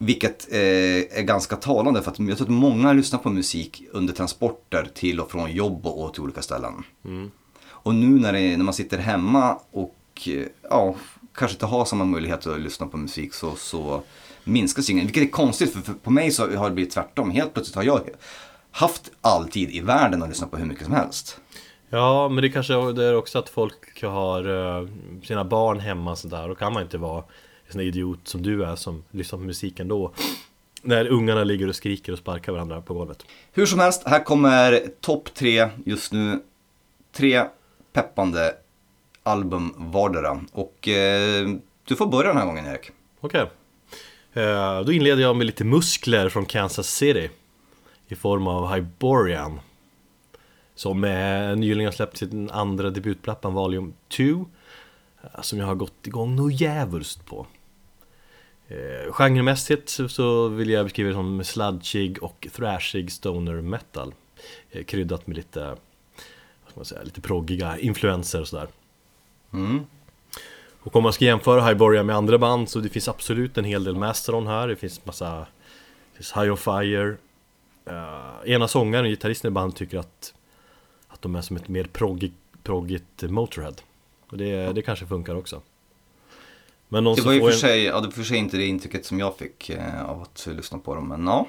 [0.01, 4.13] Vilket eh, är ganska talande för att jag tror att många lyssnar på musik under
[4.13, 6.83] transporter till och från jobb och till olika ställen.
[7.05, 7.31] Mm.
[7.67, 9.95] Och nu när, det, när man sitter hemma och
[10.27, 10.95] eh, ja,
[11.35, 14.01] kanske inte har samma möjlighet att lyssna på musik så, så
[14.43, 15.05] minskas ingen.
[15.05, 17.31] Vilket är konstigt för, för på mig så har det blivit tvärtom.
[17.31, 18.01] Helt plötsligt har jag
[18.71, 21.39] haft all tid i världen att lyssna på hur mycket som helst.
[21.89, 24.89] Ja, men det kanske är också att folk har uh,
[25.23, 26.47] sina barn hemma sådär.
[26.47, 27.23] Då kan man inte vara
[27.71, 30.11] sån idiot som du är som lyssnar på musiken då.
[30.81, 33.25] När ungarna ligger och skriker och sparkar varandra på golvet.
[33.51, 36.39] Hur som helst, här kommer topp tre just nu.
[37.11, 37.43] Tre
[37.93, 38.55] peppande
[39.23, 40.41] album vardera.
[40.51, 41.47] Och eh,
[41.85, 42.91] du får börja den här gången Erik.
[43.19, 43.45] Okej.
[44.33, 44.43] Okay.
[44.43, 47.29] eh, Då inleder jag med lite muskler från Kansas City
[48.07, 49.59] I form av Hyborian
[50.75, 56.07] Som eh, nyligen har släppt sin andra debutplattan Volume 2 eh, Som jag har gått
[56.07, 57.47] igång något jävulst på
[58.69, 64.13] Eh, genremässigt så vill jag beskriva det som sludgig och thrashig stoner metal.
[64.71, 68.67] Eh, Kryddat med lite, vad ska man säga, lite proggiga influenser och sådär.
[69.53, 69.85] Mm.
[70.81, 73.83] Och om man ska jämföra Hyboria med andra band så det finns absolut en hel
[73.83, 74.67] del Mastodon här.
[74.67, 77.17] Det finns massa, det finns High on Fire.
[77.89, 80.33] Uh, Ena sångaren och gitarristen i bandet tycker att
[81.07, 83.75] Att de är som ett mer proggigt, proggigt Motorhead.
[84.29, 85.61] Och det, det kanske funkar också
[86.89, 87.53] men det var ju för, en...
[87.53, 90.77] sig, ja, det för sig inte det intrycket som jag fick eh, av att lyssna
[90.79, 91.47] på dem, men ja.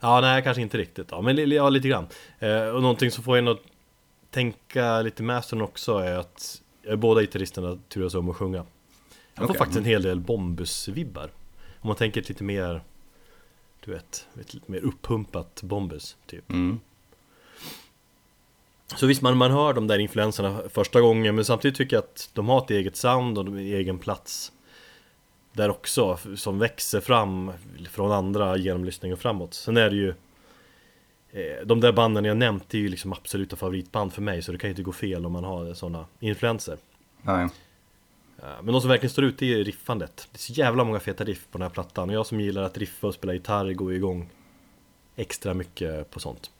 [0.00, 1.08] Ja, nej kanske inte riktigt.
[1.10, 2.06] Ja, men ja, lite grann.
[2.38, 3.62] Eh, och någonting som får en att
[4.30, 6.62] tänka lite Mastern också är att
[6.96, 8.64] båda gitarristerna turas om att sjunga.
[9.34, 9.58] Jag får okay.
[9.58, 11.30] faktiskt en hel del Bombus-vibbar.
[11.80, 12.82] Om man tänker lite mer,
[13.84, 16.50] du vet, lite mer upppumpat Bombus typ.
[16.50, 16.80] Mm.
[18.96, 22.30] Så visst, man, man hör de där influenserna första gången, men samtidigt tycker jag att
[22.32, 24.52] de har ett eget sound och en egen plats
[25.52, 27.52] där också, som växer fram
[27.90, 29.54] från andra genomlyssningar framåt.
[29.54, 30.08] Sen är det ju
[31.30, 34.58] eh, de där banden jag nämnt är ju liksom absoluta favoritband för mig så det
[34.58, 36.76] kan ju inte gå fel om man har sådana influenser.
[37.22, 37.48] Nej.
[38.62, 40.28] Men de som verkligen står ut är riffandet.
[40.32, 42.62] Det är så jävla många feta riff på den här plattan och jag som gillar
[42.62, 44.30] att riffa och spela gitarr går igång
[45.16, 46.50] extra mycket på sånt.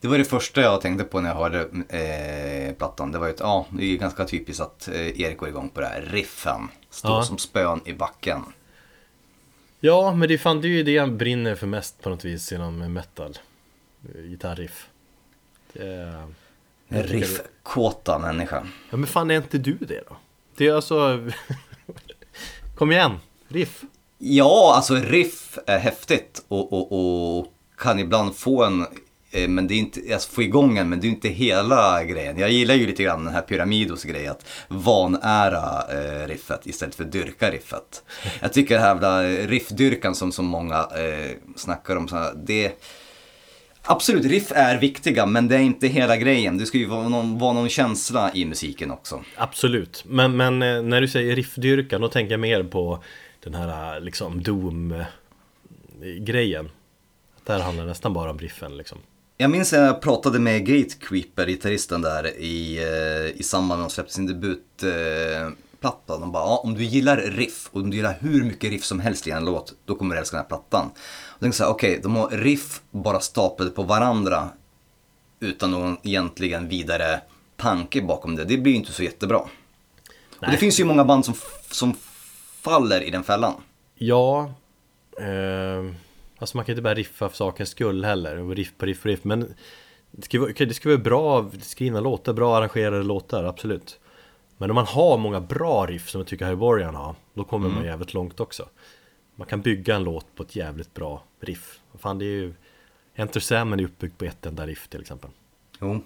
[0.00, 3.12] Det var det första jag tänkte på när jag hörde eh, plattan.
[3.12, 5.80] Det var ju att, ja, det är ganska typiskt att eh, Erik går igång på
[5.80, 6.68] det här riffen.
[6.90, 7.22] Står ja.
[7.22, 8.42] som spön i backen.
[9.80, 12.24] Ja, men det är fan det är ju det han brinner för mest på något
[12.24, 13.38] vis inom metal.
[14.14, 14.88] Gitarriff.
[16.88, 18.66] Riffkåta människa.
[18.90, 20.16] Ja, men fan är inte du det då?
[20.56, 21.30] Det är alltså...
[22.74, 23.82] Kom igen, riff.
[24.18, 28.86] Ja, alltså riff är häftigt och, och, och kan ibland få en Eh,
[29.30, 32.38] Eh, men det är inte, alltså få igång en, men det är inte hela grejen.
[32.38, 37.04] Jag gillar ju lite grann den här Pyramidos grej, att vanära eh, riffet istället för
[37.04, 38.04] dyrka riffet.
[38.40, 42.72] Jag tycker det här jävla riffdyrkan som så många eh, snackar om, så här, det
[43.82, 46.58] Absolut, riff är viktiga, men det är inte hela grejen.
[46.58, 49.24] Det ska ju vara någon, vara någon känsla i musiken också.
[49.36, 53.02] Absolut, men, men eh, när du säger riffdyrkan, då tänker jag mer på
[53.44, 55.10] den här eh, liksom Doom-grejen.
[57.46, 58.98] Där handlar det nästan bara om riffen liksom.
[59.40, 63.90] Jag minns när jag pratade med Gatekeeper, gitarristen där, i, eh, i samband med att
[63.90, 66.18] de släppte sin debutplatta.
[66.18, 69.00] De bara, ja, om du gillar riff och om du gillar hur mycket riff som
[69.00, 70.86] helst i en låt, då kommer du älska den här plattan.
[70.86, 74.48] Och jag tänkte så okej, okay, de har riff bara staplade på varandra
[75.40, 77.20] utan någon egentligen vidare
[77.56, 78.44] tanke bakom det.
[78.44, 79.38] Det blir ju inte så jättebra.
[79.38, 79.48] Nej.
[80.40, 81.34] Och det finns ju många band som,
[81.70, 81.94] som
[82.62, 83.54] faller i den fällan.
[83.94, 84.52] Ja,
[85.18, 86.09] eh...
[86.40, 89.08] Alltså man kan inte bara riffa för sakens skull heller, och riff på riff på
[89.08, 89.54] riff Men
[90.10, 94.00] det ska, vara, det ska vara bra skrivna låtar, bra arrangerade låtar, absolut.
[94.56, 97.78] Men om man har många bra riff som jag tycker Hyborgian har Då kommer mm.
[97.78, 98.68] man jävligt långt också.
[99.36, 101.80] Man kan bygga en låt på ett jävligt bra riff.
[101.98, 102.54] Fan det är ju
[103.14, 105.30] Enter Salmon är uppbyggt på ett enda riff till exempel.
[105.80, 106.00] Jo.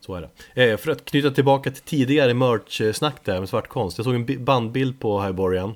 [0.00, 0.70] Så är det.
[0.72, 4.44] Eh, För att knyta tillbaka till tidigare merch-snack där med svart konst Jag såg en
[4.44, 5.74] bandbild på Hyborgian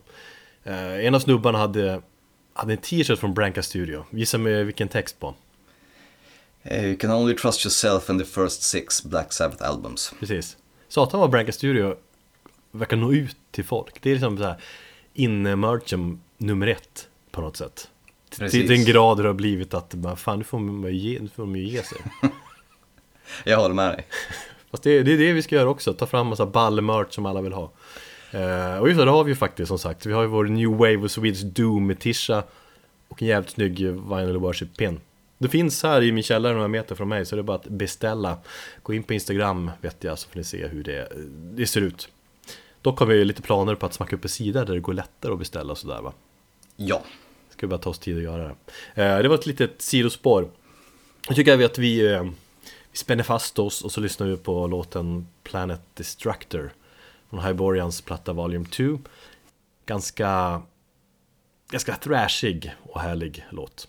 [0.64, 2.02] eh, En av snubbarna hade
[2.56, 4.04] hade en t-shirt från Branca Studio.
[4.10, 5.34] Gissa med vilken text på.
[6.70, 10.14] Uh, you can only trust yourself in the first six Black Sabbath albums.
[10.20, 10.56] Precis.
[10.88, 11.96] Satan vad Branca Studio
[12.70, 14.02] verkar nå ut till folk.
[14.02, 14.56] Det är liksom såhär
[15.14, 17.90] inne-merchen nummer ett på något sätt.
[18.38, 18.52] Precis.
[18.52, 21.46] Till den grad det har blivit att man, fan nu får man ge, nu får
[21.46, 21.98] man ge sig.
[23.44, 24.06] Jag håller med dig.
[24.70, 27.40] Fast det, det, är det vi ska göra också, ta fram massa ball-merch som alla
[27.40, 27.70] vill ha.
[28.34, 30.06] Uh, och just det, det har vi ju faktiskt som sagt.
[30.06, 32.42] Vi har ju vår New Wave of Swedish Doom med Tisha
[33.08, 35.00] och en jävligt snygg Vinyl Worship-pin.
[35.38, 37.68] Det finns här i min källare några meter från mig så det är bara att
[37.68, 38.38] beställa.
[38.82, 41.08] Gå in på Instagram vet jag så får ni se hur det,
[41.56, 42.08] det ser ut.
[42.82, 45.32] Dock har vi lite planer på att smacka upp en sida där det går lättare
[45.32, 46.12] att beställa och sådär va?
[46.76, 47.02] Ja.
[47.50, 48.54] Ska vi bara ta oss tid att göra det.
[49.02, 50.48] Uh, det var ett litet sidospår.
[51.26, 52.22] Jag tycker att vi, uh,
[52.92, 56.72] vi spänner fast oss och så lyssnar vi på låten Planet Destructor
[57.30, 58.98] från Hyborians platta Volume 2.
[59.86, 60.62] Ganska,
[61.70, 63.88] ganska thrashig och härlig låt.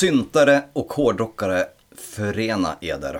[0.00, 3.14] Syntare och hårdrockare, förena eder.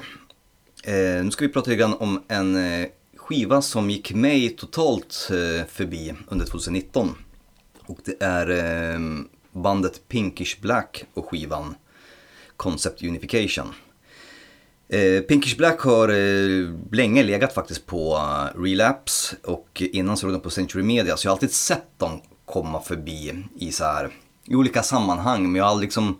[0.85, 5.31] Eh, nu ska vi prata lite grann om en eh, skiva som gick mig totalt
[5.31, 7.15] eh, förbi under 2019.
[7.87, 9.01] Och det är eh,
[9.53, 11.75] bandet Pinkish Black och skivan
[12.57, 13.75] Concept Unification.
[14.89, 20.35] Eh, Pinkish Black har eh, länge legat faktiskt på uh, Relapse och innan så låg
[20.35, 24.11] de på Century Media så jag har alltid sett dem komma förbi i så här
[24.45, 26.19] i olika sammanhang men jag har aldrig liksom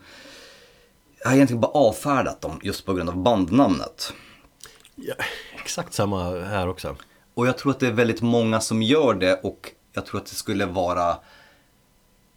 [1.23, 4.13] jag har egentligen bara avfärdat dem just på grund av bandnamnet.
[4.95, 5.15] Ja,
[5.63, 6.97] exakt samma här också.
[7.35, 10.27] Och jag tror att det är väldigt många som gör det och jag tror att
[10.27, 11.17] det skulle vara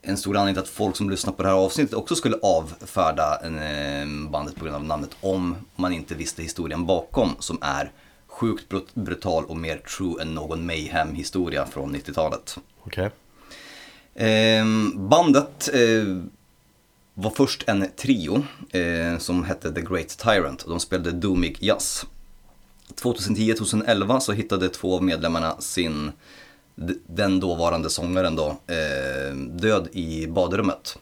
[0.02, 3.39] en stor anledning till att folk som lyssnar på det här avsnittet också skulle avfärda
[3.43, 7.91] en, bandet på grund av namnet om man inte visste historien bakom som är
[8.28, 12.58] sjukt brutal och mer true än någon Mayhem historia från 90-talet.
[12.84, 13.12] Okej.
[14.13, 14.30] Okay.
[14.30, 14.65] Eh,
[14.96, 16.24] bandet eh,
[17.13, 22.06] var först en trio eh, som hette The Great Tyrant och de spelade doomig jazz.
[23.02, 26.11] 2010-2011 så hittade två av medlemmarna sin,
[27.07, 30.97] den dåvarande sångaren då, eh, död i badrummet.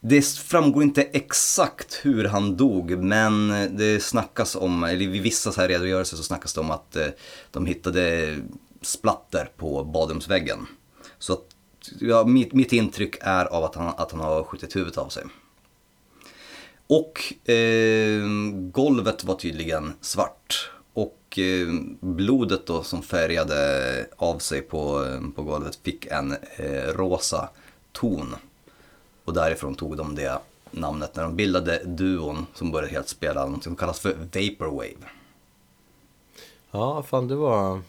[0.00, 5.60] Det framgår inte exakt hur han dog men det snackas om, eller vid vissa så
[5.60, 7.06] här redogörelser så snackas det om att eh,
[7.50, 8.36] de hittade
[8.82, 10.66] splatter på badrumsväggen.
[11.98, 15.24] Ja, mitt, mitt intryck är av att han, att han har skjutit huvudet av sig.
[16.86, 18.22] Och eh,
[18.72, 20.70] golvet var tydligen svart.
[20.92, 21.68] Och eh,
[22.00, 27.48] blodet då som färgade av sig på, på golvet fick en eh, rosa
[27.92, 28.36] ton.
[29.24, 30.38] Och därifrån tog de det
[30.70, 35.06] namnet när de bildade duon som började helt spela något som kallas för Vaporwave.
[36.70, 37.80] Ja, fan det var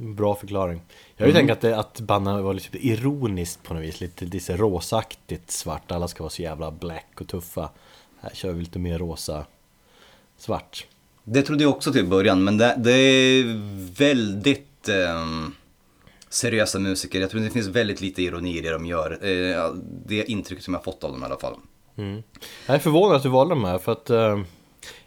[0.00, 0.82] en bra förklaring.
[1.16, 1.40] Jag har ju mm.
[1.40, 5.92] tänkt att, det, att bandet var lite ironiskt på något vis, lite, lite rosaktigt svart.
[5.92, 7.70] Alla ska vara så jävla black och tuffa.
[8.20, 9.46] Här kör vi lite mer rosa
[10.38, 10.86] svart.
[11.24, 13.44] Det trodde jag också till början, men det, det är
[13.98, 15.48] väldigt eh,
[16.28, 17.20] seriösa musiker.
[17.20, 19.10] Jag tror det finns väldigt lite ironi i det de gör.
[19.12, 19.74] Eh,
[20.06, 21.54] det är intrycket som jag fått av dem i alla fall.
[21.96, 22.22] Mm.
[22.66, 24.40] Jag är förvånad att du valde de här, för att eh,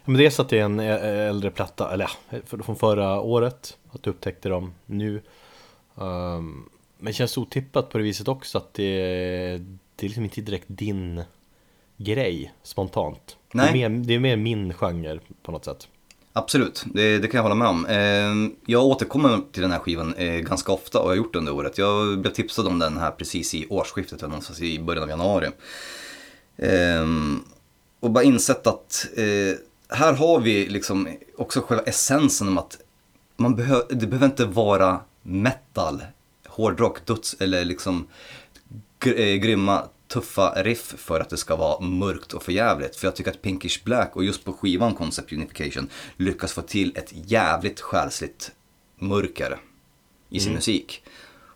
[0.04, 4.10] men dels att det är en äldre platta, eller ja, från förra året, att du
[4.10, 5.22] upptäckte dem nu.
[5.94, 8.92] Um, men känns otippat på det viset också att det,
[9.96, 11.22] det är liksom inte direkt din
[11.96, 13.36] grej spontant.
[13.52, 13.72] Nej.
[13.72, 15.88] Det, är mer, det är mer min genre på något sätt.
[16.32, 17.86] Absolut, det, det, kan jag hålla med om.
[17.86, 21.38] Eh, jag återkommer till den här skivan eh, ganska ofta och jag har gjort det
[21.38, 21.78] under året.
[21.78, 25.48] Jag blev tipsad om den här precis i årsskiftet, någonstans i början av januari.
[26.56, 27.06] Eh,
[28.00, 29.06] och bara insett att
[29.88, 32.78] här har vi liksom också själva essensen om att
[33.36, 36.02] man behö det behöver inte vara metal,
[36.46, 38.06] hårdrock, döds eller liksom
[39.40, 42.96] grymma tuffa riff för att det ska vara mörkt och förjävligt.
[42.96, 46.96] För jag tycker att Pinkish Black och just på skivan Concept Unification lyckas få till
[46.96, 48.52] ett jävligt själsligt
[48.98, 49.58] mörker
[50.30, 50.56] i sin mm.
[50.56, 51.02] musik.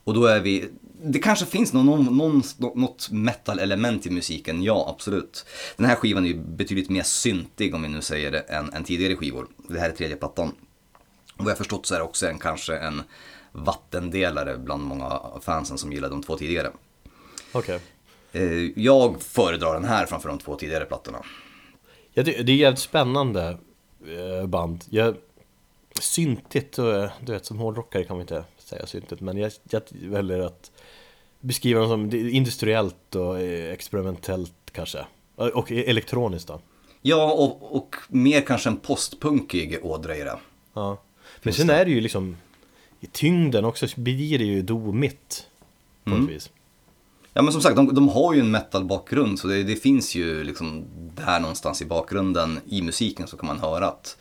[0.04, 0.68] Och då är vi,
[1.02, 5.46] det kanske finns någon, någon, något metal-element i musiken, ja absolut.
[5.76, 8.84] Den här skivan är ju betydligt mer syntig om vi nu säger det, än, än
[8.84, 9.48] tidigare skivor.
[9.68, 10.54] Det här är tredje plattan.
[11.36, 13.02] Och vad jag förstått så är det också en, kanske en
[13.54, 16.70] vattendelare bland många fansen som gillar de två tidigare.
[17.52, 17.80] Okej.
[18.32, 18.42] Okay.
[18.42, 21.18] Eh, jag föredrar den här framför de två tidigare plattorna.
[22.12, 23.58] Ja, det, det är jävligt spännande
[24.06, 24.84] eh, band.
[24.90, 25.16] Jag,
[26.00, 26.72] syntigt,
[27.20, 30.70] du vet som hårdrockare kan man inte säga syntigt, men jag, jag väljer att
[31.40, 35.06] beskriva dem som industriellt och eh, experimentellt kanske.
[35.36, 36.60] Och elektroniskt då.
[37.02, 40.38] Ja, och, och mer kanske en postpunkig ådra i det.
[40.74, 41.02] Ja.
[41.42, 42.36] Men sen är det ju liksom
[43.04, 45.46] i tyngden också blir det ju domigt
[46.04, 46.24] på mm.
[46.24, 46.50] ett vis.
[47.32, 50.44] Ja men som sagt, de, de har ju en metal-bakgrund så det, det, finns ju
[50.44, 50.84] liksom
[51.14, 54.16] där någonstans i bakgrunden i musiken så kan man höra att,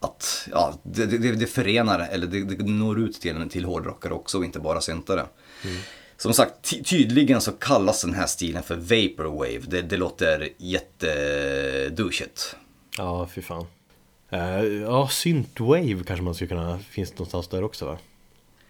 [0.00, 4.38] att ja, det, det, det förenar, eller det, det når ut till, till hårdrockare också
[4.38, 5.26] och inte bara syntare.
[5.64, 5.76] Mm.
[6.16, 9.60] Som sagt, tydligen så kallas den här stilen för Vaporwave.
[9.68, 12.56] Det, det låter jättedouchigt.
[12.96, 13.66] Ja, fy fan.
[14.32, 17.98] Uh, ja, Synthwave kanske man skulle kunna, finns någonstans där också va?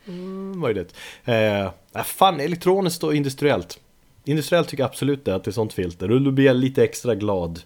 [0.07, 0.95] Mm, möjligt.
[1.29, 3.81] Uh, fan, elektroniskt och industriellt.
[4.25, 6.11] Industriellt tycker jag absolut det, att det är sånt filter.
[6.11, 7.61] Och då blir jag lite extra glad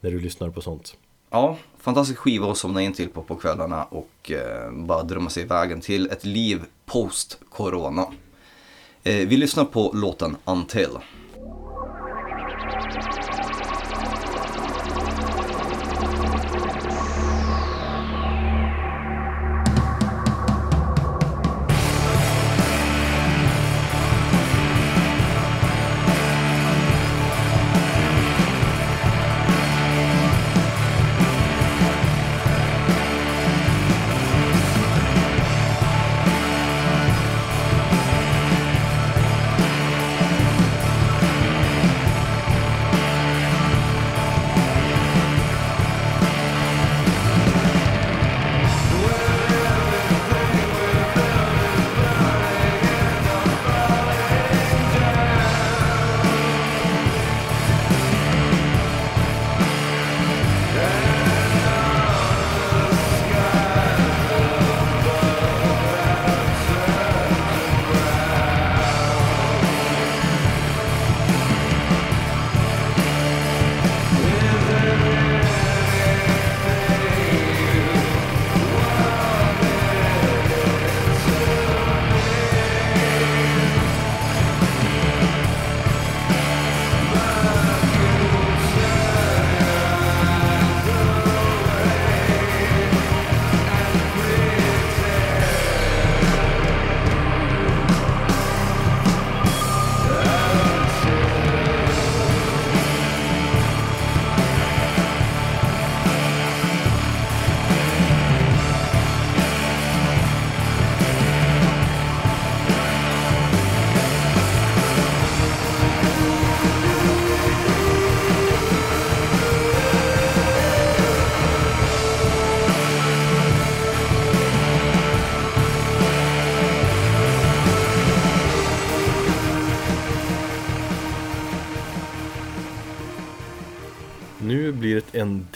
[0.00, 0.96] när du lyssnar på sånt.
[1.30, 5.44] Ja, fantastisk skiva att somna in till på, på kvällarna och eh, bara drömma sig
[5.44, 8.06] vägen till ett liv post-corona.
[9.02, 10.90] Eh, vi lyssnar på låten Until.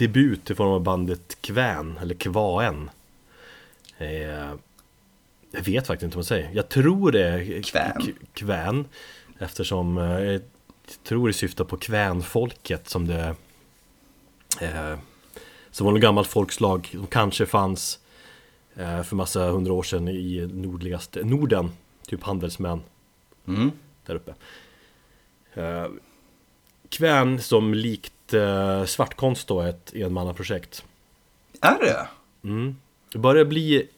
[0.01, 2.91] Debut i form av bandet Kvän, eller Kvaen.
[3.99, 4.51] Eh,
[5.53, 6.51] jag vet faktiskt inte vad man säger.
[6.53, 8.15] Jag tror det är Kvän.
[8.35, 8.85] Kvän.
[9.39, 10.43] Eftersom eh, jag
[11.05, 13.35] tror det syftar på kvänfolket som det
[14.61, 14.99] eh,
[15.71, 17.99] Som var något gammalt folkslag som kanske fanns
[18.77, 21.71] eh, för massa hundra år sedan i nordligaste Norden.
[22.07, 22.83] Typ handelsmän
[23.49, 23.71] Mm.
[24.07, 24.35] där uppe.
[25.55, 25.87] Eh,
[26.89, 30.85] Kvän som likt eh, svartkonst då ett enmannaprojekt.
[31.61, 32.09] Är det?
[32.49, 32.77] Mm.
[33.13, 33.89] Det börjar bli,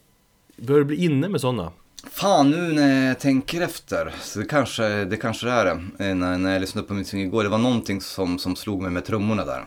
[0.57, 1.73] börjar bli inne med sådana.
[2.11, 5.71] Fan, nu när jag tänker efter, så det kanske det kanske är det.
[6.09, 8.91] Eh, När, när jag lyssnade på musiken igår, det var någonting som, som slog mig
[8.91, 9.65] med trummorna där.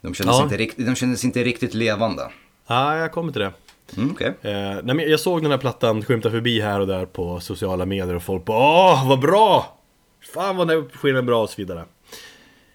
[0.00, 0.42] De kändes, Ja.
[0.42, 2.30] inte, rikt, de kändes inte riktigt levande.
[2.66, 3.52] Ja, jag kommer till det.
[3.96, 4.26] Mm, Okej.
[4.42, 4.52] Eh,
[4.82, 8.14] nej, men jag såg den här plattan skymta förbi här och där på sociala medier
[8.14, 8.58] och folk bara
[8.92, 9.78] Åh, vad bra!
[10.34, 11.84] Fan vad den här skivan är bra och så vidare.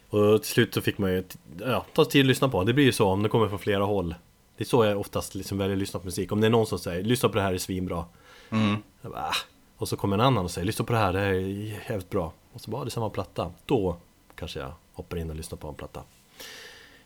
[0.09, 1.23] Och till slut så fick man ju
[1.59, 2.63] ja, ta tid att lyssna på.
[2.63, 4.15] Det blir ju så om det kommer från flera håll.
[4.57, 6.31] Det är så jag oftast liksom väljer att lyssna på musik.
[6.31, 8.05] Om det är någon som säger lyssna på det här, är svinbra.
[8.49, 8.75] Mm.
[9.01, 9.33] Bara, ah.
[9.77, 11.39] Och så kommer en annan och säger lyssna på det här, det här är
[11.89, 12.33] jävligt bra.
[12.53, 13.51] Och så bara, det är samma platta.
[13.65, 13.97] Då
[14.35, 16.03] kanske jag hoppar in och lyssnar på en platta.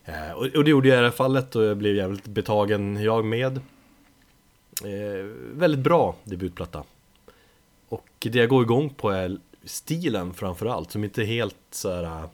[0.05, 3.03] Eh, och, och det gjorde jag i det här fallet och jag blev jävligt betagen
[3.03, 3.57] jag med.
[4.83, 6.83] Eh, väldigt bra debutplatta.
[7.89, 12.27] Och det jag går igång på är stilen framförallt, som inte är helt så här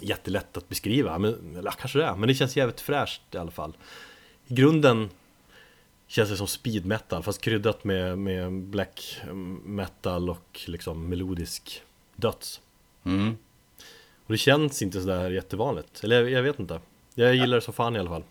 [0.00, 1.18] jättelätt att beskriva.
[1.18, 3.76] Men, eller kanske det är, men det känns jävligt fräscht i alla fall.
[4.46, 5.10] I grunden
[6.06, 9.20] känns det som speed metal, fast kryddat med, med black
[9.64, 11.82] metal och liksom melodisk
[12.16, 12.60] döds.
[13.04, 13.36] Mm.
[14.26, 16.80] Och det känns inte sådär jättevanligt, eller jag, jag vet inte.
[17.14, 18.24] Jag gillar det som fan i alla fall.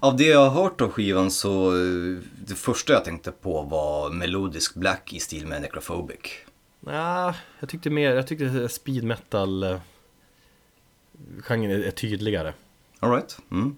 [0.00, 4.10] Av det jag har hört av skivan så, eh, det första jag tänkte på var
[4.10, 6.18] melodisk black i stil med Necrophobic.
[6.80, 9.80] Ja, jag tyckte mer, jag tyckte speed metal eh,
[11.40, 12.52] genren är, är tydligare.
[13.00, 13.38] Alright.
[13.50, 13.76] Mm.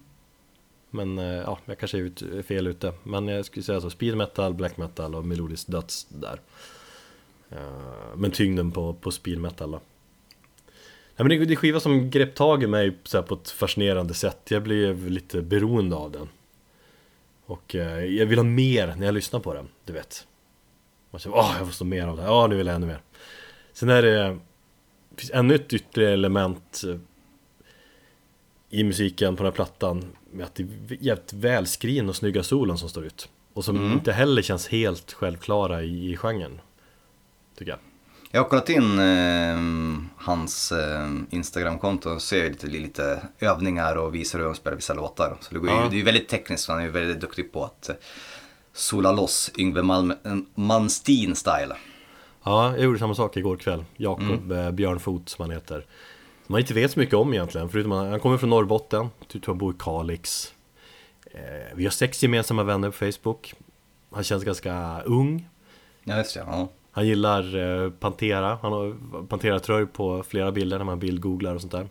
[0.89, 2.93] Men eh, ja, jag kanske är ut, fel ute.
[3.03, 6.39] Men jag skulle säga så, speed metal, black metal och melodisk döds där.
[7.49, 9.81] Eh, Men tyngden på, på speed metal då.
[11.15, 14.13] Ja, men det, det är skiva som grepp tag i mig så på ett fascinerande
[14.13, 14.39] sätt.
[14.49, 16.29] Jag blev lite beroende av den.
[17.45, 20.27] Och eh, jag vill ha mer när jag lyssnar på den, du vet.
[21.11, 22.29] Man säger åh, jag måste ha mer av det här.
[22.29, 23.01] Ja, nu vill jag ännu mer.
[23.73, 24.23] Sen är det,
[25.09, 26.97] det finns ännu ett yttre element eh,
[28.71, 30.67] i musiken på den här plattan med att det är
[30.99, 33.29] jävligt välskriven och snygga solen som står ut.
[33.53, 33.91] Och som Mm.
[33.91, 36.61] inte heller känns helt självklara i, i genren.
[37.57, 37.79] Tycker jag.
[38.31, 39.59] Jag har kollat in eh,
[40.25, 45.37] hans eh, Instagramkonto och ser lite, lite övningar och visar hur han spelar vissa låtar.
[45.41, 45.87] Så det, går ju, Ja.
[45.89, 47.95] det är ju väldigt tekniskt, han är ju väldigt duktig på att eh,
[48.73, 51.73] sola loss Yngwie Malm, eh, Malmsteen-style.
[52.43, 53.85] Ja, jag gjorde samma sak igår kväll.
[53.97, 54.75] Jakob mm.
[54.75, 55.85] Björnfot som han heter.
[56.51, 57.69] Man inte vet så mycket om egentligen.
[57.69, 59.09] Förutom att han kommer från Norrbotten.
[59.27, 60.53] Tror han bor i Kalix.
[61.25, 61.39] Eh,
[61.75, 63.53] vi har sex gemensamma vänner på Facebook.
[64.11, 65.49] Han känns ganska ung.
[66.03, 66.39] Ja, just det.
[66.39, 66.69] Ja.
[66.91, 68.57] Han gillar eh, Pantera.
[68.61, 68.95] Han har
[69.27, 71.87] Pantera-tröjor på flera bilder när man bildgooglar och sånt där.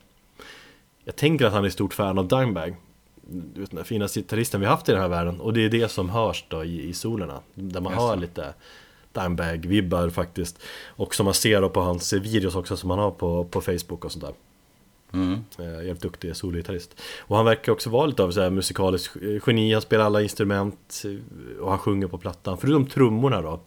[1.04, 2.76] Jag tänker att han är stort fan av Dimebag.
[3.22, 5.40] Du vet, den fina gitarristen vi haft i den här världen.
[5.40, 7.40] Och det är det som hörs då i, i solerna.
[7.54, 8.54] Där man Just hör lite
[9.12, 10.62] Dimebag-vibbar faktiskt.
[10.86, 14.04] Och som man ser då på hans videos också som han har på, på Facebook
[14.04, 14.34] och sånt där.
[15.12, 15.44] Mm.
[15.58, 17.00] Eh, jävligt duktig sologitarrist.
[17.18, 21.02] Och han verkar också vara lite av så här musikaliskt geni, han spelar alla instrument
[21.04, 22.58] eh, och han sjunger på plattan.
[22.58, 23.60] Förutom trummorna då.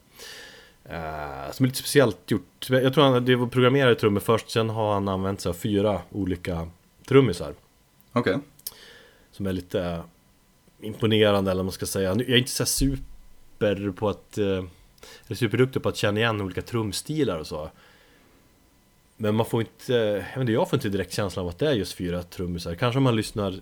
[0.86, 2.70] Eh, som är lite speciellt gjort.
[2.70, 6.02] Jag tror han det var programmerade trummor först, sen har han använt sig av fyra
[6.10, 6.70] olika
[7.08, 7.54] trummisar.
[8.12, 8.39] Okej.
[9.32, 10.04] Som är lite
[10.82, 12.10] imponerande eller vad man ska säga.
[12.10, 14.38] Jag är inte så super på att...
[15.28, 17.70] Eller superduktig på att känna igen olika trumstilar och så.
[19.18, 19.93] Men man får inte...
[20.34, 22.76] Jag, inte, jag får inte direkt känslan av att det är just fyra trummisar.
[22.76, 23.59] Kanske om man lyssnar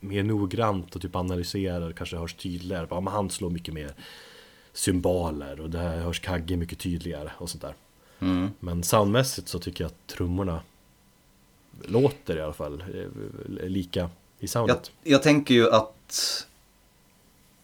[0.00, 2.86] mer noggrant och typ analyserar kanske hörs tydligare.
[2.90, 3.94] Ja, men han slår mycket mer
[4.72, 7.74] symboler och det här hörs Kagge mycket tydligare och sånt där.
[8.20, 8.50] Mm.
[8.60, 10.62] Men soundmässigt så tycker jag att trummorna
[11.84, 14.90] låter i alla fall eh, lika i Jag, soundet.
[15.02, 16.46] jag tänker ju att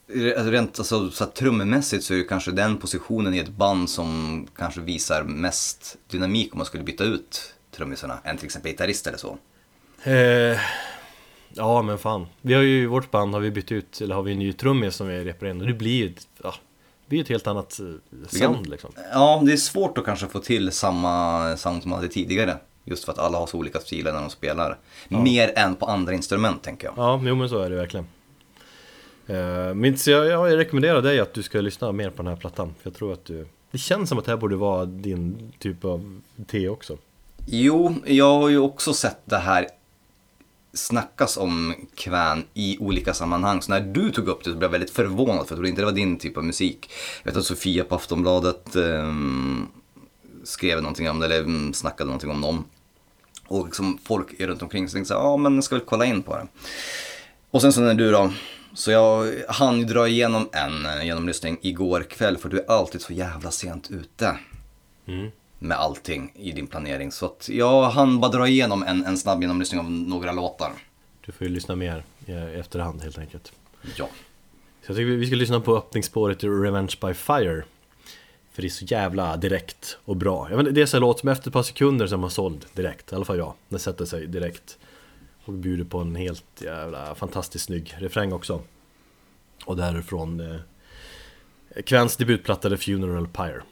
[0.08, 4.80] rent alltså, så trummässigt så är det kanske den positionen i ett band som kanske
[4.80, 9.38] visar mest dynamik om man skulle byta ut trummisarna än till exempel gitarrist eller så.
[10.02, 10.58] Eh,
[11.48, 12.26] ja men fan.
[12.40, 14.52] Vi har ju i vårt band har vi bytt ut, eller har vi en ny
[14.52, 16.54] trummis som vi repar in och det blir ju ja,
[17.04, 18.92] det blir ett helt annat eh, sound liksom.
[19.12, 22.58] Ja, det är svårt att kanske få till samma sound som man hade tidigare.
[22.84, 24.78] Just för att alla har så olika stilar när de spelar.
[25.08, 26.94] Mer än på andra instrument tänker jag.
[26.96, 28.06] Ja, jo men så är det verkligen.
[29.26, 32.36] Eh, men så jag, jag rekommenderar dig att du ska lyssna mer på den här
[32.36, 32.74] plattan.
[32.82, 33.46] För jag tror att du...
[33.70, 36.98] Det känns som att det här borde vara din typ av te också.
[37.46, 39.66] Jo, jag har ju också sett det här
[40.72, 43.62] snackas om Kvän i olika sammanhang.
[43.62, 45.80] Så när du tog upp det så blev jag väldigt förvånad för jag trodde inte
[45.80, 46.90] det var din typ av musik.
[47.22, 49.14] Jag vet att Sofia på Aftonbladet eh,
[50.44, 52.64] skrev någonting om det, eller mm, snackade någonting om dem.
[53.46, 56.22] Och liksom folk runt omkring så tänkte jag, ja men jag ska väl kolla in
[56.22, 56.46] på det.
[57.50, 58.32] Och sen så när du då,
[58.76, 63.00] så jag hann ju dra igenom en eh, genomlyssning igår kväll för du är alltid
[63.00, 64.38] så jävla sent ute.
[65.06, 65.30] Mm.
[65.58, 67.12] Med allting i din planering.
[67.12, 70.72] Så att jag hann bara dra igenom en, en snabb genomlyssning av några låtar.
[71.26, 73.52] Du får ju lyssna mer i efterhand helt enkelt.
[73.96, 74.08] Ja.
[74.82, 77.62] Så jag tycker vi ska lyssna på öppningsspåret i Revenge by Fire.
[78.52, 80.50] För det är så jävla direkt och bra.
[80.50, 82.66] Jag vet, det är så en låt som efter ett par sekunder som har såld
[82.72, 83.12] direkt.
[83.12, 83.54] I alla fall jag.
[83.68, 84.78] Den sätter sig direkt.
[85.46, 88.62] Och bjuder på en helt jävla fantastiskt snygg refräng också.
[89.64, 93.62] Och därifrån eh, Kvens debutplatta The Funeral Pyre.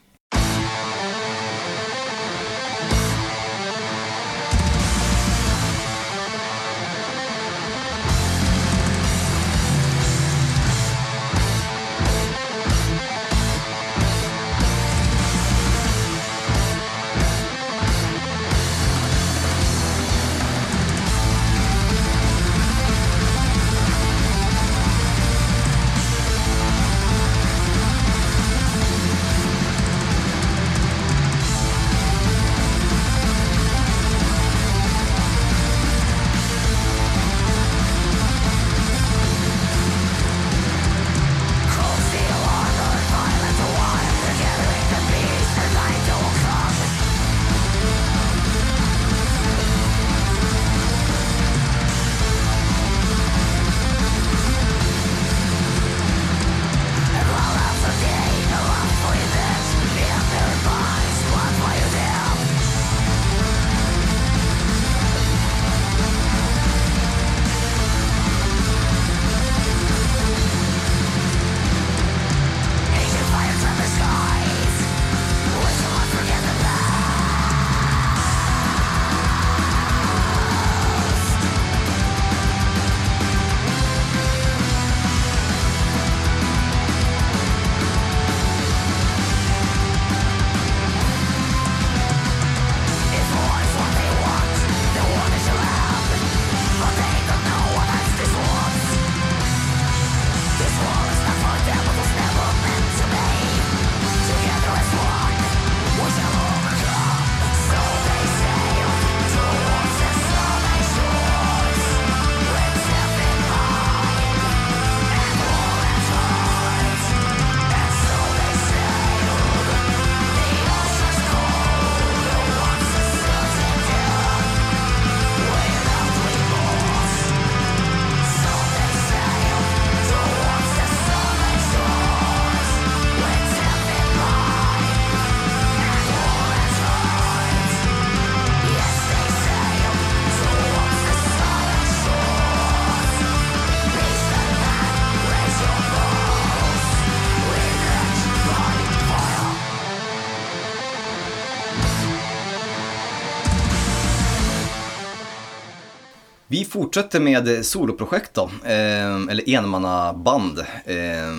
[156.75, 160.59] Fortsätter med soloprojekt då, eh, eller enmannaband.
[160.85, 161.35] Eh,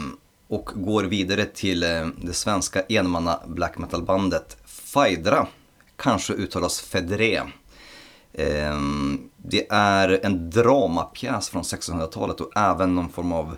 [0.47, 5.47] och går vidare till eh, det svenska enmanna black metal-bandet Faidra.
[5.95, 7.37] Kanske uttalas Fedre.
[8.33, 8.79] Eh,
[9.37, 13.57] det är en dramapjäs från 1600-talet och även någon form av...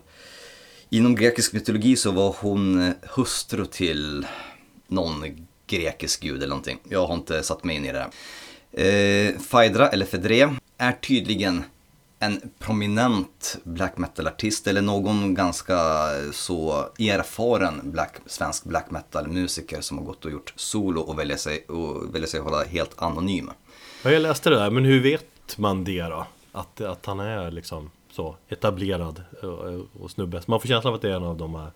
[0.89, 4.27] Inom grekisk mytologi så var hon eh, hustru till
[4.87, 6.79] någon grekisk gud eller någonting.
[6.89, 8.07] Jag har inte satt mig in i det.
[8.71, 11.63] Eh, Faidra, eller Fedre, är tydligen
[12.19, 19.97] en prominent black metal-artist eller någon ganska eh, så erfaren black, svensk black metal-musiker som
[19.97, 23.51] har gått och gjort solo och väljer sig, och väljer sig hålla helt anonym.
[24.03, 26.27] Ja, jag läste det där, men hur vet man det då?
[26.51, 30.41] Att, att han är liksom så etablerad eh, och, och snubbe.
[30.41, 31.71] Så man får känslan av att det är en av de här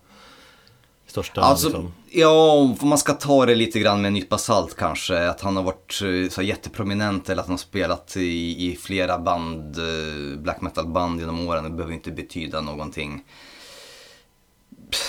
[1.12, 1.92] största Alltså, liksom.
[2.10, 5.28] ja, om man ska ta det lite grann med en nypa salt kanske.
[5.28, 9.18] Att han har varit eh, så jätteprominent eller att han har spelat i, i flera
[9.18, 11.64] band, eh, black metal-band genom åren.
[11.64, 13.24] Det behöver inte betyda någonting.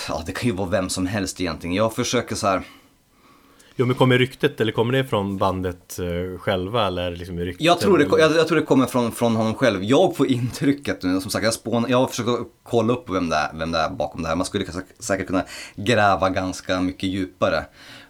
[0.08, 1.76] Ja, det kan ju vara vem som helst egentligen.
[1.76, 2.62] Jag försöker så här.
[3.76, 7.64] Jo men kommer ryktet eller kommer det från bandet eh, själva eller liksom ryktet?
[7.64, 9.84] Jag tror det, jag, jag tror det kommer från, från honom själv.
[9.84, 12.28] Jag får intrycket, nu, som sagt, jag, spån, jag har försökt
[12.62, 14.36] kolla upp vem det, är, vem det är bakom det här.
[14.36, 15.44] Man skulle säk- säkert kunna
[15.76, 17.64] gräva ganska mycket djupare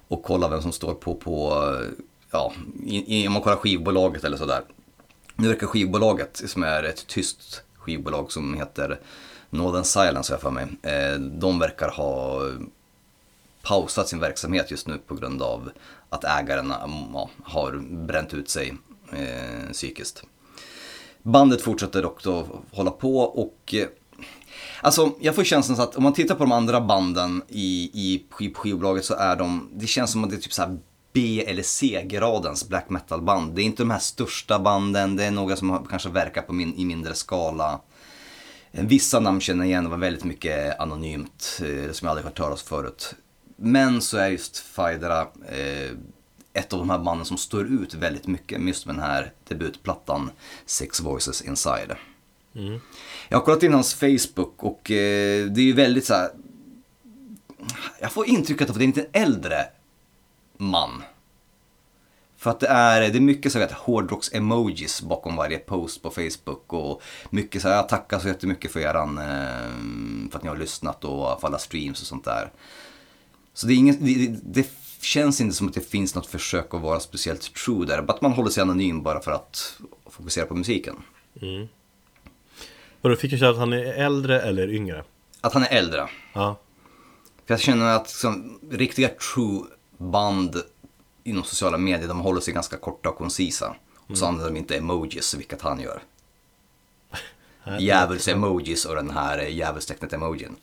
[0.08, 1.52] och kolla vem som står på, på
[2.30, 2.52] ja,
[3.26, 4.60] om man kollar skivbolaget eller sådär.
[5.36, 9.00] Nu verkar skivbolaget, som är ett tyst skivbolag som heter
[9.50, 10.66] Northern Silence har jag för mig.
[10.82, 12.40] Eh, de verkar ha
[13.64, 15.70] pausat sin verksamhet just nu på grund av
[16.08, 17.72] att ägaren mm, ja, har
[18.06, 18.74] bränt ut sig
[19.12, 20.22] eh, psykiskt.
[21.22, 23.86] Bandet fortsätter dock att hålla på och eh,
[24.80, 29.04] Alltså jag får känslan att om man tittar på de andra banden i, i skivbolaget
[29.04, 30.78] så är de, det känns som att det är typ så här
[31.12, 33.54] B eller C-gradens black metal-band.
[33.54, 36.74] Det är inte de här största banden, det är några som kanske verkar på min,
[36.74, 37.80] i mindre skala.
[38.70, 42.36] Vissa namn känner jag igen, det var väldigt mycket anonymt, eh, som jag aldrig hört
[42.36, 43.14] talas förut.
[43.56, 45.90] Men så är just Faidera eh,
[46.52, 49.32] ett av de här banden som står ut väldigt mycket med just med den här
[49.48, 50.30] debutplattan
[50.66, 51.96] Six Voices Inside.
[52.54, 52.80] Mm.
[53.28, 56.30] Jag har kollat in hans Facebook och eh, det är ju väldigt så här,
[58.00, 59.66] Jag får intrycket av att det är inte en äldre
[60.56, 61.02] man.
[62.36, 66.72] För att det är, det är mycket så att hårdrocks-emojis bakom varje post på Facebook
[66.72, 70.56] och mycket så här, jag tackar så jättemycket för eran, eh, för att ni har
[70.56, 72.50] lyssnat och för alla streams och sånt där.
[73.54, 76.80] Så det, är inget, det, det, känns inte som att det finns något försök att
[76.80, 78.04] vara speciellt true där.
[78.08, 80.96] Att man håller sig anonym bara för att fokusera på musiken.
[81.42, 81.68] Mm.
[83.00, 85.04] Och då fick du säga att han är äldre eller yngre?
[85.40, 86.08] Att han är äldre.
[86.32, 86.56] Ja.
[87.46, 89.62] För jag känner att som, riktiga true
[89.98, 90.62] band
[91.24, 93.76] inom sociala medier, de håller sig ganska korta och koncisa.
[93.96, 94.34] Och så mm.
[94.34, 96.02] använder de inte emojis, vilket han gör.
[97.78, 100.56] Djävuls-emojis och den här djävulstecknet-emojin.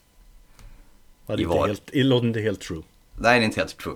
[1.31, 2.81] Ja, det, är inte helt, det låter inte helt true.
[3.15, 3.95] Nej, det är inte helt true.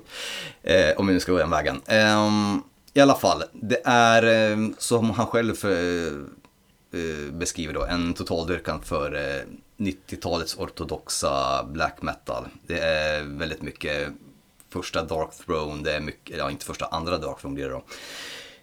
[0.64, 1.82] Eh, om vi nu ska gå den vägen.
[1.88, 2.58] Eh,
[2.94, 6.08] I alla fall, det är eh, som han själv för,
[6.94, 9.12] eh, beskriver då, en totaldyrkan för
[9.78, 12.46] 90-talets eh, ortodoxa black metal.
[12.68, 14.08] Det är väldigt mycket
[14.70, 17.84] första Dark Throne, det är mycket, ja inte första, andra Dark Throne blir det då.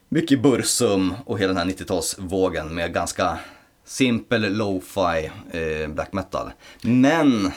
[0.08, 3.38] Mycket Bursum och hela den här 90-talsvågen med ganska
[3.84, 6.50] simpel lo-fi eh, black metal.
[6.82, 7.52] Men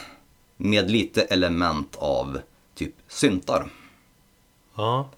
[0.56, 2.40] med lite element av
[2.74, 3.70] typ syntar.
[4.74, 5.10] Ja.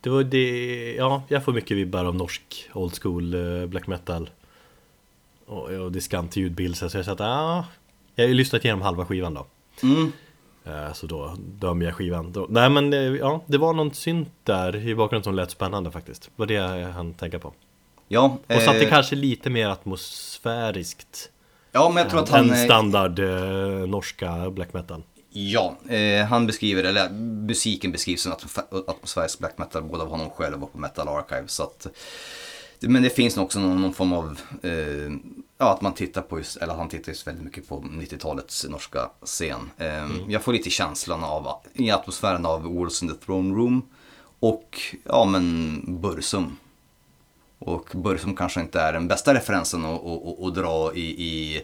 [0.00, 4.30] Det var det, ja, jag får mycket vibbar av norsk old school eh, black metal.
[5.46, 7.66] Och, och diskant ljudbild så jag sa att ja,
[8.14, 9.46] jag har ju lyssnat igenom halva skivan då.
[9.82, 10.12] Mm.
[10.64, 12.46] Eh, så då dömer jag skivan.
[12.48, 16.22] Nej men eh, ja, det var någon synt där i bakgrunden som lät spännande faktiskt.
[16.22, 17.52] Det var det jag hann tänka på.
[18.08, 18.38] Ja.
[18.46, 18.88] Och satte eh...
[18.88, 21.30] kanske lite mer atmosfäriskt.
[21.76, 22.50] Ja, men jag tror att han...
[22.50, 25.02] En standard eh, norska black metal.
[25.30, 27.10] Ja, eh, han beskriver, eller
[27.46, 28.32] musiken beskrivs som
[28.86, 31.48] atmosfärisk black metal både av honom själv och på Metal Archive.
[31.48, 31.86] Så att,
[32.80, 35.12] men det finns nog också någon, någon form av, eh,
[35.58, 39.10] ja att man tittar på just, eller han tittar just väldigt mycket på 90-talets norska
[39.24, 39.70] scen.
[39.78, 40.30] Eh, mm.
[40.30, 43.82] Jag får lite känslan av, i atmosfären av Wars in the Throne Room
[44.40, 46.56] och, ja men Bursum.
[47.58, 51.62] Och Bursum kanske inte är den bästa referensen att, att, att dra i, i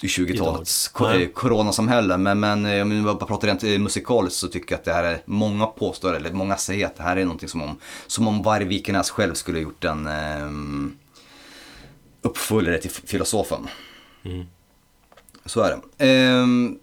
[0.00, 0.88] 20-talets
[1.34, 2.16] coronasamhälle.
[2.16, 4.92] Men, men eh, om vi bara pratar rent eh, musikaliskt så tycker jag att det
[4.92, 8.28] här är, många påstår, eller många säger att det här är någonting som om, som
[8.28, 10.98] om Varg själv skulle ha gjort en um,
[12.22, 13.68] uppföljare till filosofen.
[14.24, 14.46] Mm.
[15.46, 16.40] Så är det.
[16.40, 16.78] Um,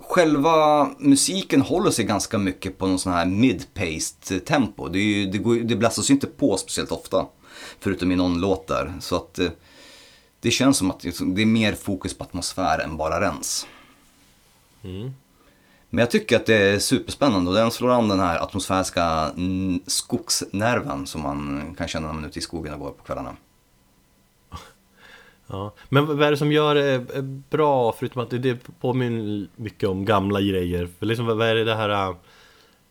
[0.00, 4.88] själva musiken håller sig ganska mycket på någon sån här mid-paced tempo.
[4.88, 7.26] Det, ju, det, går, det bläsas ju inte på speciellt ofta.
[7.80, 8.92] Förutom i någon låt där.
[9.00, 9.50] Så att eh,
[10.40, 13.66] det känns som att det är mer fokus på atmosfär än bara rens.
[14.82, 15.10] Mm.
[15.90, 19.32] Men jag tycker att det är superspännande och den slår an den här atmosfäriska
[19.86, 23.36] skogsnerven som man kan känna när man är ute i skogen och går på kvällarna.
[25.50, 25.72] Ja.
[25.88, 30.40] Men vad är det som gör det bra förutom att det påminner mycket om gamla
[30.40, 30.88] grejer?
[30.98, 32.16] För liksom, vad är det, det här Vad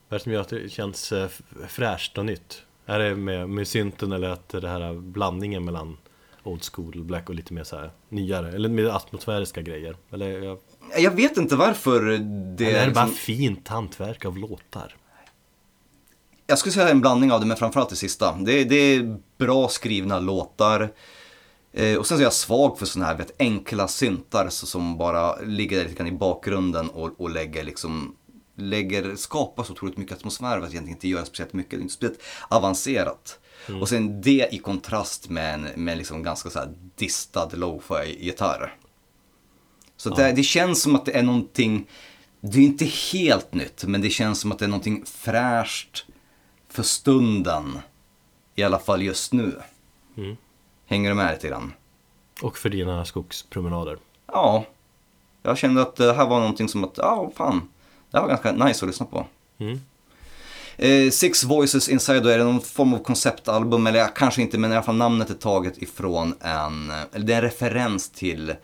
[0.10, 1.30] är det som gör att det känns eh,
[1.68, 2.64] fräscht och nytt?
[2.86, 5.98] Är det med, med synten eller att det här blandningen mellan
[6.44, 8.52] old school black och lite mer så här nyare?
[8.52, 9.96] Eller med atmosfäriska grejer?
[10.12, 10.58] Eller jag...
[10.98, 12.02] jag vet inte varför
[12.58, 12.94] det eller är det liksom...
[12.94, 14.96] bara fint hantverk av låtar?
[16.48, 18.36] Jag skulle säga en blandning av det, men framförallt det sista.
[18.40, 20.90] Det, det är bra skrivna låtar.
[21.74, 24.98] Eh, och sen så är jag svag för sådana här vet, enkla syntar så, som
[24.98, 28.16] bara ligger där lite grann i bakgrunden och, och lägger liksom
[28.56, 31.72] lägger, skapar så otroligt mycket atmosfär för att egentligen inte göra speciellt mycket.
[31.72, 33.40] Det är inte speciellt avancerat.
[33.68, 33.82] Mm.
[33.82, 38.76] Och sen det i kontrast med en med liksom ganska så här distad lo-fi gitarr.
[39.98, 40.16] Så ja.
[40.16, 41.88] det, det känns som att det är någonting,
[42.42, 46.06] det är inte helt nytt, men det känns som att det är någonting fräscht
[46.70, 47.80] för stunden.
[48.56, 49.62] I alla fall just nu.
[50.18, 50.38] Mm.
[50.90, 51.74] Hänger du med lite grann?
[52.42, 53.98] Och för dina skogspromenader?
[54.28, 54.66] Ja.
[55.44, 57.70] Jag kände att det här var någonting som att, ja fan,
[58.12, 59.28] det här var ganska nice att lyssna på.
[59.58, 59.80] Mm.
[60.78, 64.72] Eh, Six Voices Inside, då är det någon form av konceptalbum, eller kanske inte, men
[64.72, 68.56] i alla fall namnet är taget ifrån en, eller det är en referens till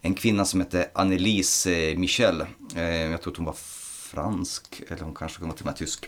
[0.00, 2.44] en kvinna som heter Annelise eh, Michel.
[2.76, 6.06] Eh, jag tror att hon var fransk, eller hon kanske var till och med tysk.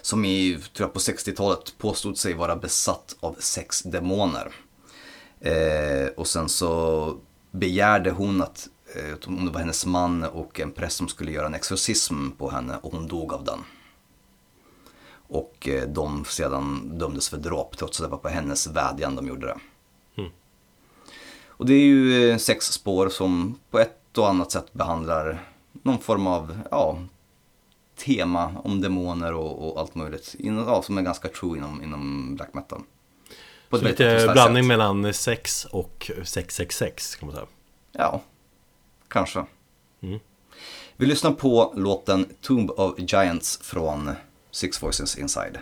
[0.00, 4.52] Som i, tror jag på 60-talet påstod sig vara besatt av sex demoner.
[5.40, 7.16] Eh, och sen så
[7.50, 11.46] begärde hon att, eh, om det var hennes man och en präst som skulle göra
[11.46, 13.58] en exorcism på henne och hon dog av den.
[15.28, 19.28] Och eh, de sedan dömdes för dråp trots att det var på hennes vädjan de
[19.28, 19.58] gjorde det.
[20.22, 20.30] Mm.
[21.46, 25.98] Och det är ju eh, sex spår som på ett och annat sätt behandlar någon
[25.98, 26.98] form av ja,
[27.98, 30.34] tema om demoner och, och allt möjligt.
[30.38, 32.82] In, ja, som är ganska true inom, inom black metal.
[33.68, 34.68] På så lite blandning sätt.
[34.68, 37.46] mellan sex och 666 kan man säga.
[37.92, 38.22] Ja,
[39.08, 39.44] kanske.
[40.00, 40.20] Mm.
[40.96, 44.10] Vi lyssnar på låten Tomb of Giants från
[44.50, 45.58] Six Voices Inside.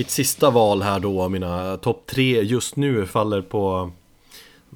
[0.00, 3.90] Mitt sista val här då, mina topp tre just nu faller på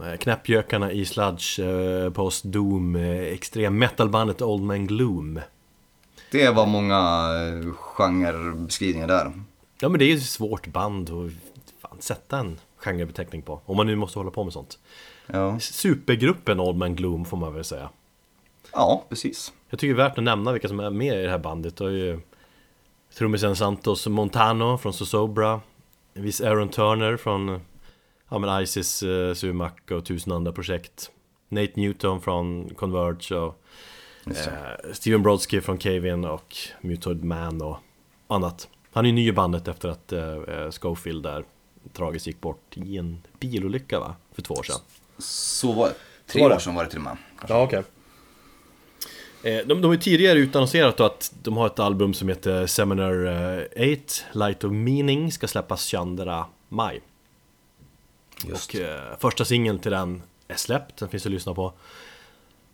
[0.01, 5.41] eh, knäppjökarna i Sludge, eh, Post Doom, eh, extrem metalbandet Old Man Gloom.
[6.31, 7.29] Det var många
[7.75, 9.33] genrebeskrivningar där.
[9.81, 11.11] Ja men det är ju ett svårt band
[11.83, 13.61] att sätta en genrebeteckning på.
[13.65, 14.79] Om man nu måste hålla på med sånt.
[15.27, 15.61] Ja.
[15.61, 17.91] Supergruppen Old Man Gloom får man väl säga.
[18.73, 19.53] Ja, precis.
[19.71, 21.77] Jag tycker det är värt att nämna vilka som är med i det här bandet.
[21.77, 22.21] Det är ju
[23.19, 25.61] Trummisen Santos Montano från Zozobra
[26.15, 27.61] Viss Aaron Turner från
[28.29, 31.11] ja, men Isis, uh, Sumac och tusen andra projekt.
[31.49, 33.63] Nate Newton från Converge och
[34.27, 37.77] uh, Steven Brodsky från Cavin och Mutoid Man och
[38.27, 38.69] annat.
[38.93, 41.45] Han är ny i bandet efter att uh, Schofield där
[41.93, 44.15] tragiskt gick bort i en bilolycka va?
[44.33, 44.81] För två år sedan.
[45.19, 45.95] Så var det,
[46.27, 47.17] tre år sedan var det till och med.
[47.49, 47.79] Ja okej.
[47.79, 47.91] okay.
[49.45, 53.27] Eh, de, de har tidigare utannonserat att de har ett album som heter Seminar
[53.73, 53.97] 8 eh,
[54.33, 57.01] Light of Meaning ska släppas 22 maj.
[58.49, 58.75] Just.
[58.75, 61.73] Och eh, första singeln till den är släppt, den finns att lyssna på.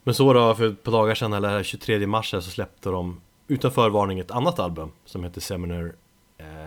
[0.02, 3.72] Men så då, för ett par dagar sedan, eller 23 mars så släppte de utan
[3.72, 5.94] förvarning ett annat album som heter Seminar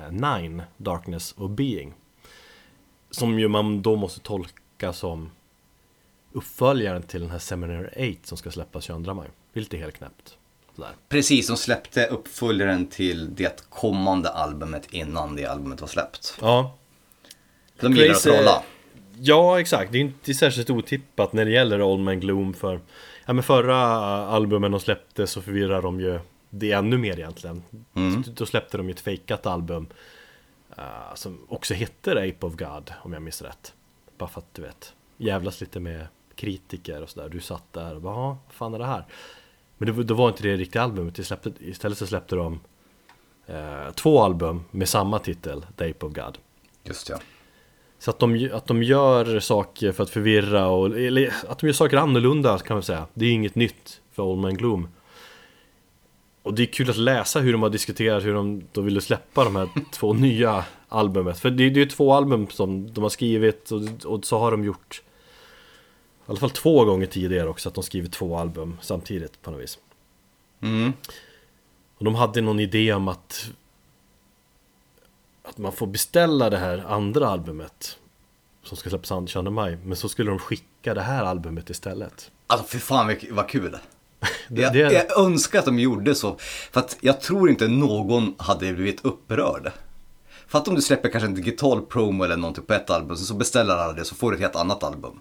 [0.10, 1.93] 9 Darkness of Being.
[3.12, 5.32] Som ju man då måste tolka som
[6.32, 9.97] uppföljaren till den här Seminar 8 som ska släppas 22 maj det är lite helt
[9.97, 10.38] knäppt.
[10.76, 10.91] Sådär.
[11.10, 16.38] Precis, de släppte uppföljaren till det kommande albumet innan det albumet var släppt.
[16.41, 16.78] Ja.
[17.80, 18.64] De gillar att trolla.
[19.20, 19.91] Ja, exakt.
[19.91, 22.80] Det är inte särskilt otippat när det gäller Old Man Gloom för
[23.26, 23.78] ja, men förra
[24.28, 27.64] albumen de släppte så förvirrar de ju det ännu mer egentligen.
[27.95, 28.24] Mm.
[28.36, 29.88] Då släppte de ju ett fejkat album
[30.78, 30.84] eh,
[31.16, 33.74] som också hette Ape of God om jag minns rätt.
[34.18, 37.30] Bara för att du vet, jävlas lite med kritiker och sådär.
[37.30, 39.06] Du satt där och bara, "Ja, vad fan är det här?
[39.78, 42.59] Men det, var- då var inte det riktiga albumet, det släppte, istället så släppte de
[43.47, 46.38] eh, två album med samma titel, The Ape of God.
[46.84, 47.19] Just ja.
[47.99, 51.74] Så att de, att de gör saker för att förvirra och eller att de gör
[51.74, 53.05] saker annorlunda kan man säga.
[53.13, 54.88] Det är inget nytt för Old Man Gloom.
[56.43, 59.43] Och det är kul att läsa hur de har diskuterat hur de då ville släppa
[59.43, 61.39] de här två nya albumet.
[61.39, 64.51] För det, det är ju två album som de har skrivit och, och så har
[64.51, 65.01] de gjort
[66.28, 69.61] i alla fall två gånger tidigare också att de skrivit två album samtidigt på något
[69.61, 69.78] vis.
[70.61, 70.93] Mm.
[71.97, 73.49] Och de hade någon idé om att
[75.43, 77.97] Att man får beställa det här andra albumet
[78.63, 82.67] Som ska släppas 22 maj Men så skulle de skicka det här albumet istället Alltså
[82.67, 83.78] för fan vad- kul.
[84.49, 86.36] Det- jag, det- jag önskar att de gjorde så.
[86.71, 89.71] För att jag tror inte någon hade blivit upprörd.
[90.47, 93.34] För att om du släpper kanske en digital promo eller någonting på ett album, så
[93.34, 95.19] beställer alla det så får du ett helt annat album.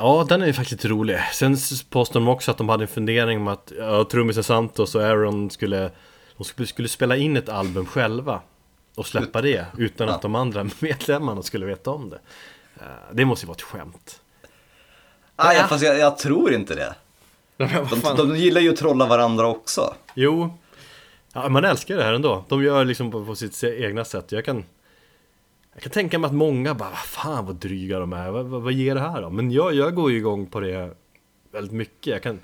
[0.00, 1.18] Ja, den är ju faktiskt rolig.
[1.32, 1.56] Sen
[1.90, 5.50] påstår de också att de hade en fundering om att ja, Trummisen Santos och Aaron
[5.50, 5.90] skulle
[6.36, 8.40] De skulle, skulle spela in ett album själva
[8.94, 12.18] Och släppa det utan att de andra medlemmarna skulle veta om det.
[12.76, 12.82] Eh,
[13.12, 14.20] Det måste ju vara ett skämt.
[15.36, 16.94] Ah, ja, fast jag, jag tror inte det.
[17.56, 19.94] De, de gillar ju att trolla varandra också.
[20.14, 20.58] Jo.
[21.32, 22.44] Ja, Man älskar det här ändå.
[22.48, 24.32] De gör liksom på, på sitt egna sätt.
[24.32, 24.64] Jag kan
[25.78, 28.62] Jag kan tänka mig att många bara "Vad Fan vad dryga de är vad, vad,
[28.62, 29.30] vad ger det här då?
[29.30, 30.94] Men jag, jag går ju igång på det
[31.52, 32.40] Väldigt mycket Jag kan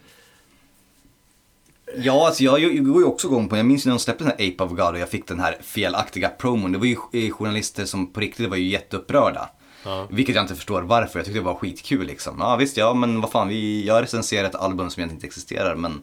[1.96, 4.32] Ja, alltså jag, jag går ju också igång på, jag minns när de släppte den
[4.38, 6.72] här Ape of God och jag fick den här felaktiga promon.
[6.72, 9.50] Det var ju eh, journalister som på riktigt var ju jätteupprörda.
[9.84, 10.06] Ja.
[10.10, 12.36] Vilket jag inte förstår varför, jag tyckte det var skitkul liksom.
[12.38, 15.74] Ja visst, ja men vad fan, vi, jag recenserar ett album som egentligen inte existerar
[15.74, 16.02] men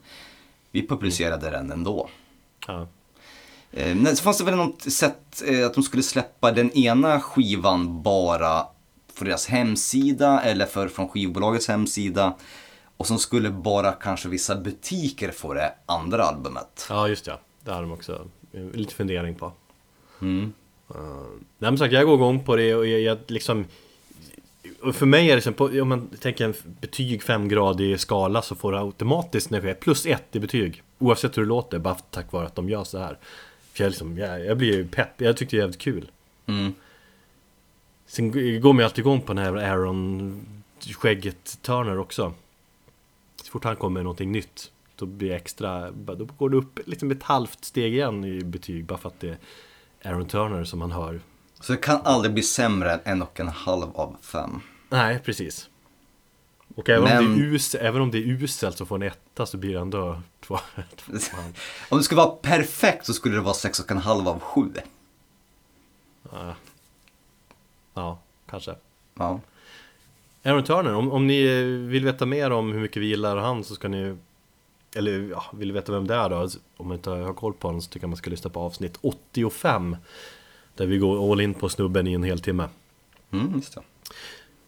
[0.72, 2.10] vi publicerade den ändå.
[2.68, 2.88] ja.
[3.72, 8.04] Eh, så fanns det väl något sätt eh, att de skulle släppa den ena skivan
[8.04, 8.66] bara
[9.14, 12.36] för deras hemsida eller för, från skivbolagets hemsida.
[12.98, 16.86] Och som skulle bara kanske vissa butiker få det andra albumet.
[16.90, 19.52] Ja just ja, det har de också eh, lite fundering på
[20.22, 20.54] Mm.
[20.96, 21.26] uh,
[21.58, 23.66] Nej men sagt, jag går igång på det och jag, jag liksom
[24.82, 28.56] och för mig är det som på, om man tänker en betyg 5-gradig skala så
[28.56, 31.96] får du automatiskt när det sker plus ett i betyg Oavsett hur det låter, bara
[31.96, 33.18] tack vare att de gör så här
[33.74, 36.12] För jag, liksom, jag, jag blir ju pepp, jag tyckte det är jävligt kul.
[36.46, 36.74] Mm.
[38.06, 40.46] Sen går man ju alltid igång på den här Aaron
[40.80, 42.34] Skägget Turner också.
[43.44, 46.80] Så fort han kommer med någonting nytt Då blir det extra, då går det upp
[46.86, 49.38] liksom ett halvt steg igen i betyg Bara för att det
[50.02, 51.22] är Aaron Turner som man hör.
[51.60, 54.60] Så det kan aldrig bli sämre än en och en halv av fem.
[54.90, 55.70] Nej, precis.
[56.76, 59.02] Och även, om, Men- det är us, även om det är uselt så får en
[59.02, 60.60] etta så blir det ändå två,
[60.96, 61.14] två
[61.90, 64.70] Om det skulle vara perfekt så skulle det vara sex och en halv av sju.
[66.32, 66.56] ja.
[67.94, 68.20] ja,
[68.50, 68.76] kanske
[69.16, 69.40] Ja.
[70.44, 73.64] Aaron Turner, om, om ni eh, vill veta mer om hur mycket vi gillar han
[73.64, 74.18] så ska ni
[74.96, 76.50] Eller ja, vill veta vem det är då?
[76.78, 78.98] Om man inte har koll på honom så tycker jag man ska lyssna på avsnitt
[79.02, 79.96] 85
[80.76, 82.70] Där vi går all in på snubben i en hel timme
[83.34, 83.82] Mm, just det.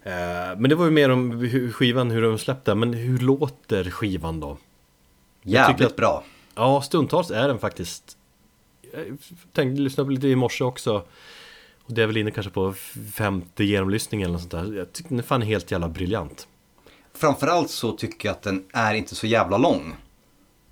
[0.03, 0.13] Eh,
[0.57, 4.39] Men det var ju mer om hur skivan, hur de släppte Men hur låter skivan
[4.39, 4.57] då?
[5.43, 6.23] Jävligt att- bra.
[6.55, 8.17] Ja, stundtals är den faktiskt
[8.93, 9.17] Jag
[9.53, 10.93] tänkte lyssna på lite i morse också
[11.85, 12.73] Och det är väl inne kanske på
[13.13, 16.47] femte genomlyssningen eller något sånt där Jag tycker den är fan helt jävla briljant
[17.15, 19.95] Framförallt så tycker jag att den är inte så jävla lång.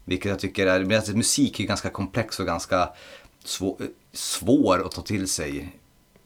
[0.06, 2.90] Vilket jag tycker är, musik är ganska komplex och ganska
[3.44, 3.78] svår,
[4.14, 5.76] svår att ta till sig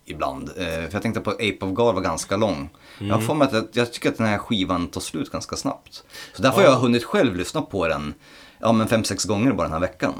[0.05, 0.49] ibland.
[0.49, 2.69] Eh, för jag tänkte på Ape of God var ganska lång.
[2.99, 5.55] Jag har för mig att jag, jag tycker att den här skivan tar slut ganska
[5.55, 6.03] snabbt.
[6.33, 8.13] Så därför har jag hunnit själv lyssna på den,
[8.59, 10.13] ja men fem sex gånger bara den här veckan.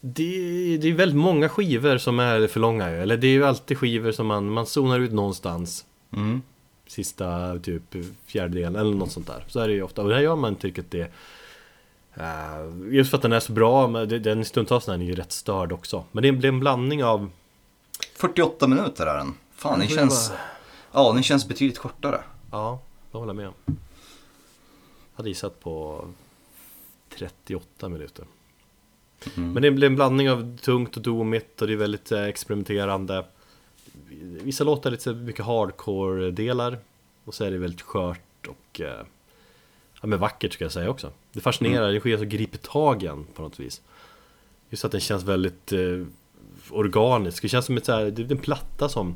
[0.00, 3.02] Det, det är väldigt många skivor som är för långa ju.
[3.02, 5.84] Eller det är ju alltid skivor som man, man zonar ut någonstans
[6.16, 6.42] Mm.
[6.86, 7.82] Sista typ
[8.26, 10.52] fjärdedelen eller något sånt där Så är det ju ofta, och det här gör man
[10.52, 11.10] inte riktigt det
[12.14, 15.32] eh, Just för att den är så bra, men den stundtals är den ju rätt
[15.32, 17.30] störd också Men det blir en blandning av
[18.14, 19.34] 48 minuter är den.
[19.54, 20.32] Fan, den känns,
[20.92, 22.20] ja den känns betydligt kortare.
[22.50, 22.80] Ja,
[23.12, 23.54] det håller jag med om.
[23.66, 26.04] Jag hade gissat på
[27.18, 28.24] 38 minuter.
[29.34, 33.24] Men det blir en blandning av tungt och domigt och det är väldigt eh, experimenterande.
[34.20, 36.78] Vissa låtar är lite mycket hardcore-delar
[37.24, 39.04] Och så är det väldigt skört och eh,
[40.04, 41.10] Ja men vackert ska jag säga också.
[41.32, 43.82] Det fascinerar, det sker så griper tag i en på något vis.
[44.70, 46.04] Just att den känns väldigt eh,
[46.70, 49.14] organisk Det känns som ett så här, det är en platta som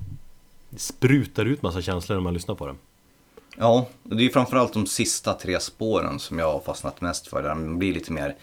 [0.77, 2.77] sprutar ut massa känslor när man lyssnar på den
[3.61, 7.43] Ja, det är framförallt de sista tre spåren som jag har fastnat mest för.
[7.43, 8.37] Där de blir lite mer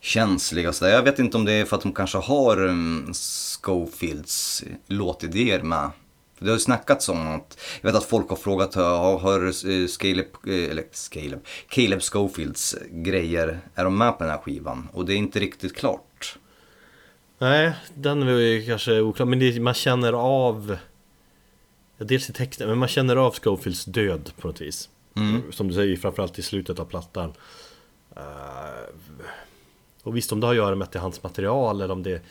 [0.00, 0.92] känsliga och sådär.
[0.92, 3.12] Jag vet inte om det är för att de kanske har um,
[3.62, 5.90] Schofields låtidéer med.
[6.38, 9.86] Det har ju snackats om att, jag vet att folk har frågat, har, har eh,
[9.98, 14.88] Caleb, eh, eller Caleb, Caleb Schofields grejer, är de med på den här skivan?
[14.92, 16.38] Och det är inte riktigt klart.
[17.38, 20.76] Nej, den är ju kanske oklar, men det, man känner av
[21.98, 24.88] ja, Dels i texten, men man känner av Schofields död på något vis.
[25.16, 25.52] Mm.
[25.52, 27.32] Som du säger, framförallt i slutet av plattan.
[28.16, 28.22] Uh,
[30.02, 32.02] Och visst om det har att göra med att det är hans material eller om
[32.02, 32.22] det,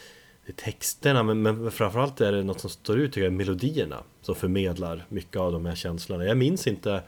[0.45, 4.03] det är texterna Men, men framförallt är det något som står ut tycker jag, melodierna
[4.21, 6.25] Som förmedlar mycket av de här känslorna.
[6.25, 7.01] Jag minns inte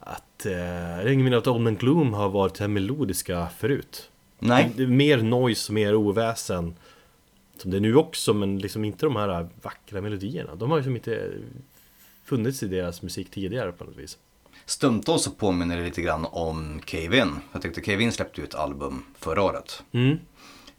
[0.00, 4.10] att, eh, jag har ingen minne att Old Man Gloom har varit här melodiska förut.
[4.38, 4.72] Nej.
[4.76, 6.74] Det är mer noise mer oväsen
[7.60, 10.54] som det är nu också, men liksom inte de här vackra melodierna.
[10.54, 11.32] De har ju liksom inte
[12.24, 14.18] funnits i deras musik tidigare på något vis.
[14.66, 17.36] Stundtals så påminner det lite grann om Kevin.
[17.52, 19.82] Jag tyckte Kevin släppte ut album förra året.
[19.92, 20.18] Mm.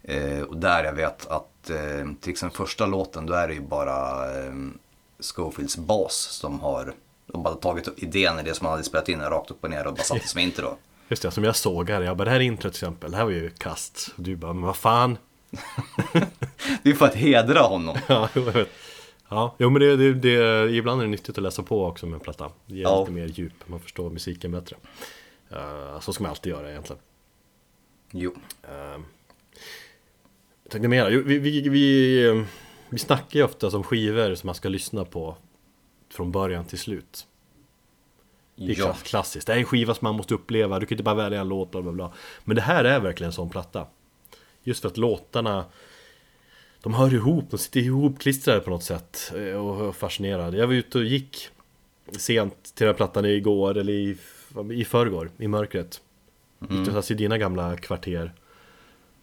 [0.03, 3.61] Eh, och där jag vet att eh, till exempel första låten då är det ju
[3.61, 4.53] bara eh,
[5.19, 6.93] Schofields bas som har
[7.27, 9.88] de bara tagit idén i det som man hade spelat in rakt upp och ner
[9.88, 10.77] och bara satt det som intro.
[11.09, 12.01] Just det, som jag såg här.
[12.01, 13.11] Jag bara, det här är intro till exempel.
[13.11, 14.13] Det här var ju kast.
[14.15, 15.17] Du bara, men vad fan.
[16.84, 17.97] Det är för att hedra honom.
[18.08, 18.70] ja, jag vet.
[19.30, 22.14] Ja, jo men det, det, det, ibland är det nyttigt att läsa på också med
[22.14, 22.52] en platta.
[22.66, 22.99] Det ger ja.
[22.99, 24.76] lite mer djup, man förstår musiken bättre.
[25.52, 27.02] Uh, så ska man alltid göra egentligen.
[28.12, 28.32] Jo.
[28.32, 29.04] Uh,
[30.64, 32.45] jag tänkte mera, vi, vi, vi,
[32.89, 35.38] vi snackar ju ofta som skivor som man ska lyssna på
[36.10, 37.28] från början till slut.
[38.56, 38.93] Det är ja.
[38.93, 41.47] klassiskt, det är en skiva som man måste uppleva, du kan inte bara välja en
[41.47, 42.14] låt, bla bla bla.
[42.43, 43.88] Men det här är verkligen en sån platta.
[44.64, 45.66] Just för att låtarna
[46.82, 50.55] De hör ihop, de sitter ihopklistrade på något sätt eh, Och fascinerad.
[50.55, 51.49] Jag var ute och gick
[52.18, 54.18] Sent till den här plattan igår eller i,
[54.74, 56.01] i förrgår, i mörkret.
[56.70, 56.84] Mm.
[56.84, 58.34] Gick i dina gamla kvarter.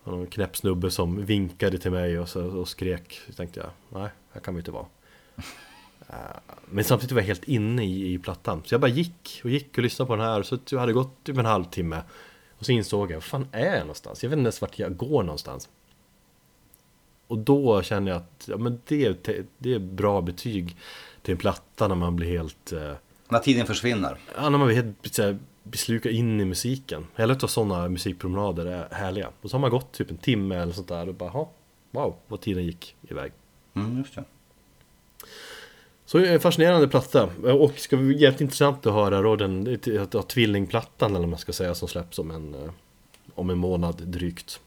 [0.02, 3.20] Och någon knäpp snubbe som vinkade till mig och, så, och skrek.
[3.26, 4.86] Så tänkte jag, nej, här kan vi inte vara.
[6.10, 6.16] Eh,
[6.70, 8.62] Men samtidigt var jag helt inne i, i plattan.
[8.64, 10.42] Så jag bara gick och gick och lyssnade på den här.
[10.42, 12.02] Så jag hade gått typ en halvtimme
[12.58, 14.22] och så insåg jag, vad fan är jag någonstans?
[14.22, 15.68] Jag vet inte ens vart jag går någonstans.
[17.26, 19.24] Och då känner jag att ja, men det,
[19.58, 20.76] det är bra betyg
[21.22, 22.72] till en platta när man blir helt...
[22.72, 22.92] Eh,
[23.28, 24.18] när tiden försvinner?
[24.36, 27.06] Ja, när man blir helt så här, beslukad in i musiken.
[27.16, 29.30] Hela av sådana musikpromenader är härliga.
[29.42, 31.46] Och så har man gått typ en timme eller sånt där och bara,
[31.90, 33.32] wow, vad tiden gick iväg.
[33.74, 34.24] Mm, just det.
[36.08, 39.78] Så en fascinerande platta och ska bli jävligt intressant att höra då den
[40.28, 42.70] tvillingplattan eller vad man ska säga som släpps om en, eh,
[43.34, 44.60] om en månad drygt.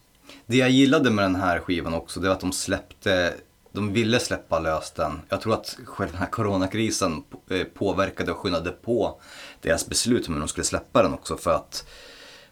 [0.45, 3.33] Det jag gillade med den här skivan också det var att de släppte
[3.71, 5.21] de ville släppa lös den.
[5.29, 9.21] Jag tror att själva den här coronakrisen eh, påverkade och skyndade på
[9.61, 11.85] deras beslut om hur de skulle släppa den också för att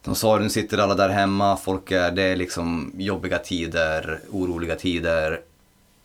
[0.04, 4.20] de sa att nu sitter alla där hemma, folk är, det är liksom jobbiga tider,
[4.32, 5.42] oroliga tider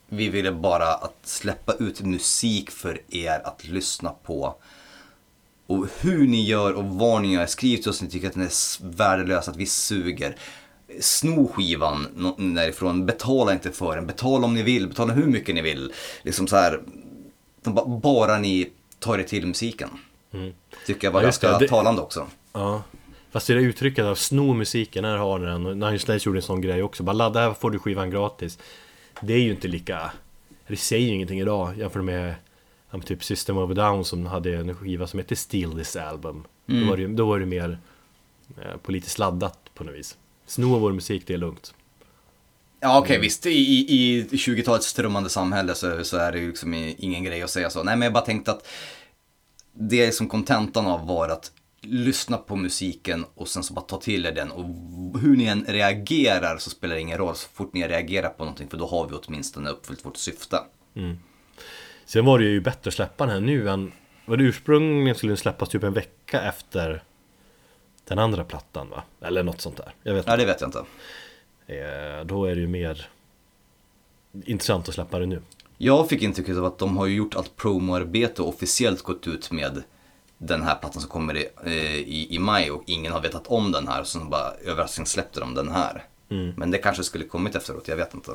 [0.08, 4.56] vi ville bara att släppa ut musik för er att lyssna på.
[5.66, 8.34] Och hur ni gör och vad ni gör, skriv till oss om ni tycker att
[8.34, 10.36] den är värdelös, att vi suger.
[11.00, 12.06] Sno skivan
[12.54, 15.92] därifrån, betala inte för den, betala om ni vill, betala hur mycket ni vill.
[16.22, 16.80] Liksom så här,
[18.02, 19.90] bara ni tar er till musiken.
[20.32, 20.52] Mm.
[20.86, 22.26] Tycker jag var ja, ganska det, talande också.
[22.52, 22.82] Ja.
[23.30, 25.62] Fast det där uttrycket av sno musiken, här har ni den.
[25.62, 27.02] Nine Slaves gjorde en sån grej också.
[27.02, 28.58] Bara ladda, här får du skivan gratis
[29.26, 30.12] det är ju inte lika...
[30.66, 32.34] Det säger ju ingenting idag jämfört med
[33.04, 36.44] typ System of a Down som hade en skiva som hette Steal This Album.
[36.68, 36.80] Mm.
[36.80, 37.78] Då, var det, då var det mer
[38.62, 40.16] eh, politiskt laddat på något vis.
[40.46, 41.74] Sno vår musik, det är lugnt.
[42.80, 46.74] Ja okej okay, visst, i, i 20-talets strömmande samhälle så, så är det ju liksom
[46.74, 47.82] ingen grej att säga så.
[47.82, 48.68] Nej men jag bara tänkte att
[49.72, 51.52] det som kontentan av var att
[51.86, 54.50] lyssna på musiken och sen så bara ta till er den.
[54.50, 54.64] Och
[55.20, 58.68] hur ni än reagerar så spelar det ingen roll så fort ni reagerar på någonting
[58.68, 60.58] för då har vi åtminstone uppfyllt vårt syfte.
[60.94, 61.18] Mm.
[62.04, 63.92] Sen var det ju bättre att släppa den här nu än
[64.24, 67.02] vad det ursprungligen skulle släppas typ en vecka efter
[68.04, 69.02] den andra plattan va?
[69.20, 69.94] Eller något sånt där.
[70.02, 70.84] Jag vet ja, det vet jag inte.
[71.66, 73.08] Eh, då är det ju mer
[74.44, 75.42] intressant att släppa det nu.
[75.78, 79.82] Jag fick intrycket av att de har gjort allt promoarbete och officiellt gått ut med
[80.46, 83.72] den här plattan som kommer i, eh, i, i, maj och ingen har vetat om
[83.72, 84.04] den här.
[84.04, 86.04] Så bara överraskning släppte de den här.
[86.28, 86.54] Mm.
[86.56, 88.32] Men det kanske skulle kommit efteråt, jag vet inte.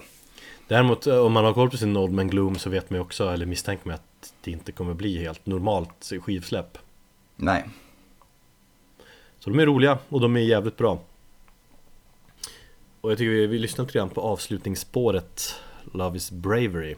[0.68, 3.02] Däremot eh, om man har koll på sin Old Man Gloom så vet man ju
[3.02, 6.78] också, eller misstänker man att det inte kommer bli helt normalt skivsläpp.
[7.36, 7.70] Nej.
[9.40, 11.00] Så de är roliga och de är jävligt bra.
[13.02, 15.56] Och jag tycker vi, vi lyssnar lite grann på avslutningsspåret
[15.94, 16.96] Love is Bravery.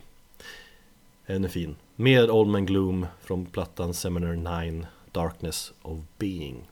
[1.25, 1.75] Den är fin.
[1.95, 6.67] Med Old Man Gloom från plattan Seminar 9 Darkness of Being.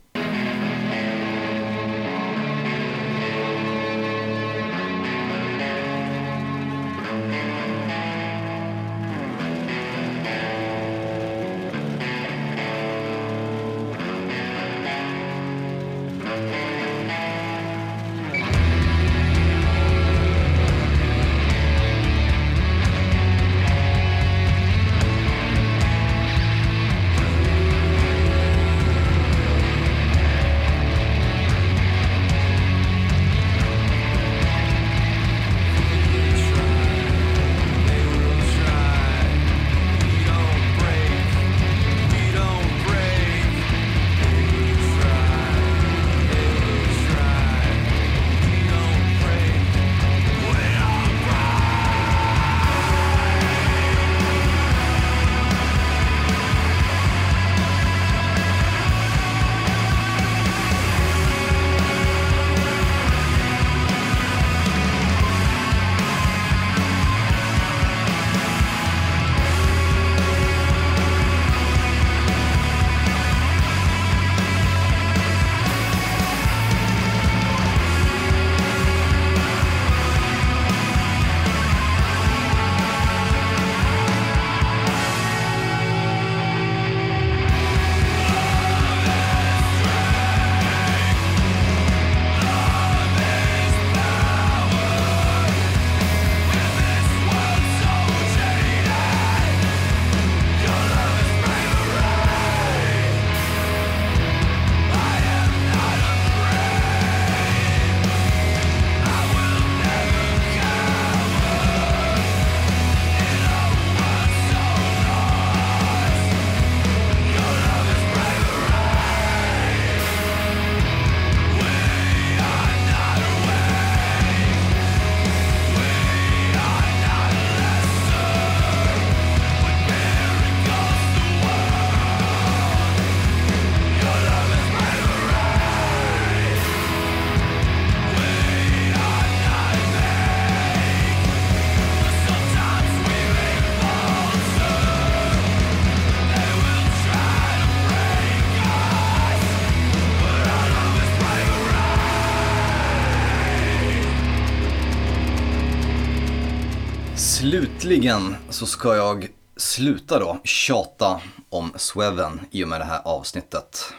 [157.90, 163.94] Slutligen så ska jag sluta då tjata om Sweven i och med det här avsnittet.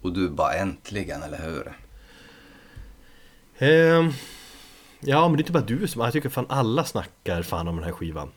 [0.00, 1.72] Och du bara äntligen, eller hur?
[3.58, 4.12] Ehm,
[5.00, 6.02] ja, men det är inte bara du som...
[6.02, 8.30] Jag tycker fan alla snackar fan om den här skivan.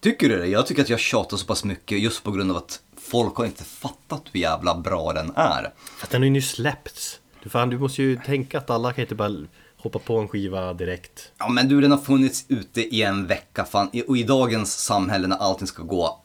[0.00, 0.46] Tycker du det?
[0.46, 3.44] Jag tycker att jag tjatar så pass mycket just på grund av att folk har
[3.44, 5.72] inte fattat hur jävla bra den är.
[5.98, 7.20] För att den har ju nyss släppts.
[7.42, 9.46] Du, fan, du måste ju tänka att alla kan inte bara
[9.82, 11.32] hoppa på en skiva direkt.
[11.38, 13.90] Ja men du, den har funnits ute i en vecka fan.
[14.08, 16.22] Och i dagens samhälle när allting ska gå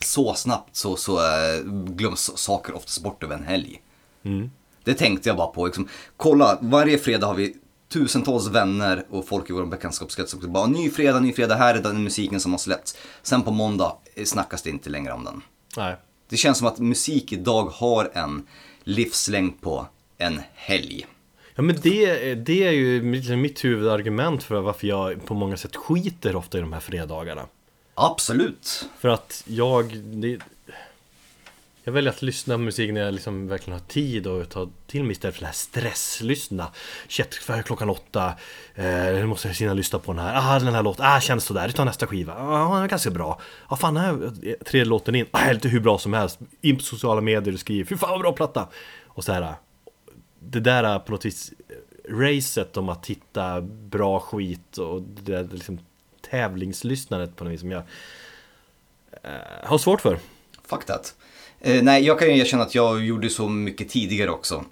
[0.00, 3.82] så snabbt så, så äh, glöms saker oftast bort över en helg.
[4.22, 4.50] Mm.
[4.84, 5.66] Det tänkte jag bara på.
[5.66, 7.56] Liksom, kolla, varje fredag har vi
[7.88, 11.82] tusentals vänner och folk i vår bekantskapskrets som bara ny fredag, ny fredag, här är
[11.82, 12.96] den musiken som har släppts.
[13.22, 15.42] Sen på måndag eh, snackas det inte längre om den.
[15.76, 15.96] Nej.
[16.28, 18.46] Det känns som att musik idag har en
[18.84, 19.86] livslängd på
[20.18, 21.06] en helg.
[21.58, 25.76] Ja men det, det är ju mitt, mitt huvudargument för varför jag på många sätt
[25.76, 27.46] skiter ofta i de här fredagarna.
[27.94, 28.88] Absolut.
[28.98, 29.96] För att jag...
[29.96, 30.38] Det,
[31.84, 35.04] jag väljer att lyssna på musik när jag liksom verkligen har tid och ta till
[35.04, 36.72] mig istället för det här stresslyssna.
[37.08, 38.34] Shit, för klockan åtta,
[38.74, 40.54] eh, måste jag hinna lyssna på den här.
[40.56, 42.34] Ah, den här låten, ah, känns sådär, vi tar nästa skiva.
[42.34, 43.40] Ah, den är ganska bra.
[43.68, 44.32] Ah, fan, här,
[44.64, 46.38] tredje låten in, ah, inte hur bra som helst.
[46.60, 48.68] In på sociala medier och skriver, fy fan vad bra platta.
[49.06, 49.54] Och så här,
[50.50, 51.52] det där eh, på något vis
[52.08, 55.78] racet om att hitta bra skit och det där liksom
[56.30, 57.82] tävlingslyssnandet på något vis som jag
[59.22, 59.30] eh,
[59.64, 60.18] har svårt för.
[60.66, 61.14] Fuck that.
[61.60, 64.64] Eh, nej, jag kan ju erkänna att jag gjorde så mycket tidigare också.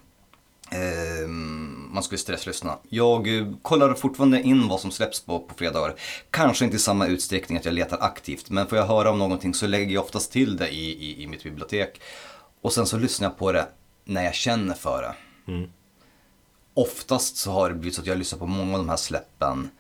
[0.71, 2.79] Eh, man skulle stresslyssna.
[2.89, 5.95] Jag eh, kollar fortfarande in vad som släpps på, på fredagar.
[6.31, 9.55] Kanske inte i samma utsträckning att jag letar aktivt, men får jag höra om någonting
[9.55, 12.01] så lägger jag oftast till det i, i, i mitt bibliotek.
[12.61, 13.67] Och sen så lyssnar jag på det
[14.05, 15.15] när jag känner för det.
[15.47, 15.71] Mm.
[16.75, 19.71] Oftast så har det blivit så att jag lyssnar på många av de här släppen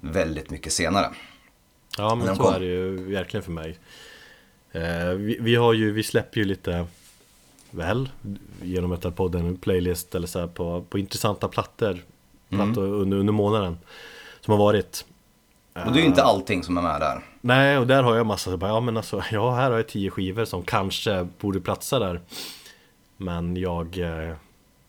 [0.00, 1.06] väldigt mycket senare.
[1.96, 2.54] Ja men så kom.
[2.54, 3.78] är det ju verkligen för mig.
[4.72, 6.86] Eh, vi, vi har ju, vi släpper ju lite
[7.70, 8.08] väl
[8.62, 11.98] genom Metalpodden en playlist eller så här på, på intressanta plattor,
[12.48, 13.78] plattor under, under månaden
[14.40, 15.04] som har varit.
[15.72, 17.20] Och det är ju inte allting som är med där.
[17.40, 20.44] Nej, och där har jag massa, ja men alltså, ja här har jag tio skivor
[20.44, 22.20] som kanske borde platsa där.
[23.16, 23.98] Men jag,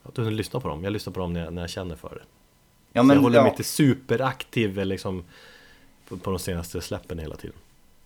[0.06, 1.70] eh, jag har inte lyssna på dem, jag lyssnar på dem när jag, när jag
[1.70, 2.22] känner för det.
[2.94, 3.52] Ja, så men, jag håller mig ja.
[3.52, 5.24] inte superaktiv liksom,
[6.10, 7.56] på, på de senaste släppen hela tiden.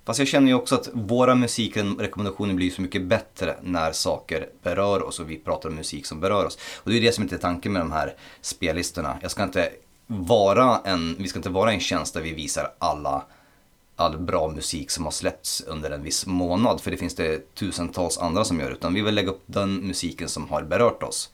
[0.06, 5.04] Fast jag känner ju också att våra musikrekommendationer blir så mycket bättre när saker berör
[5.04, 6.58] oss och vi pratar om musik som berör oss.
[6.84, 9.18] Och det är det som inte är tanken med de här spellistorna.
[9.22, 9.70] Jag ska inte
[10.08, 13.26] vara en, vi ska inte vara en tjänst där vi visar alla
[14.00, 16.82] all bra musik som har släppts under en viss månad.
[16.82, 18.72] För det finns det tusentals andra som gör.
[18.72, 21.32] Utan vi vill lägga upp den musiken som har berört oss.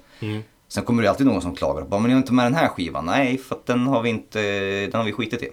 [0.75, 2.67] Sen kommer det alltid någon som klagar bara, men jag har inte med den här
[2.67, 3.05] skivan.
[3.05, 4.41] Nej, för att den har vi inte,
[4.87, 5.49] den har vi skitit i.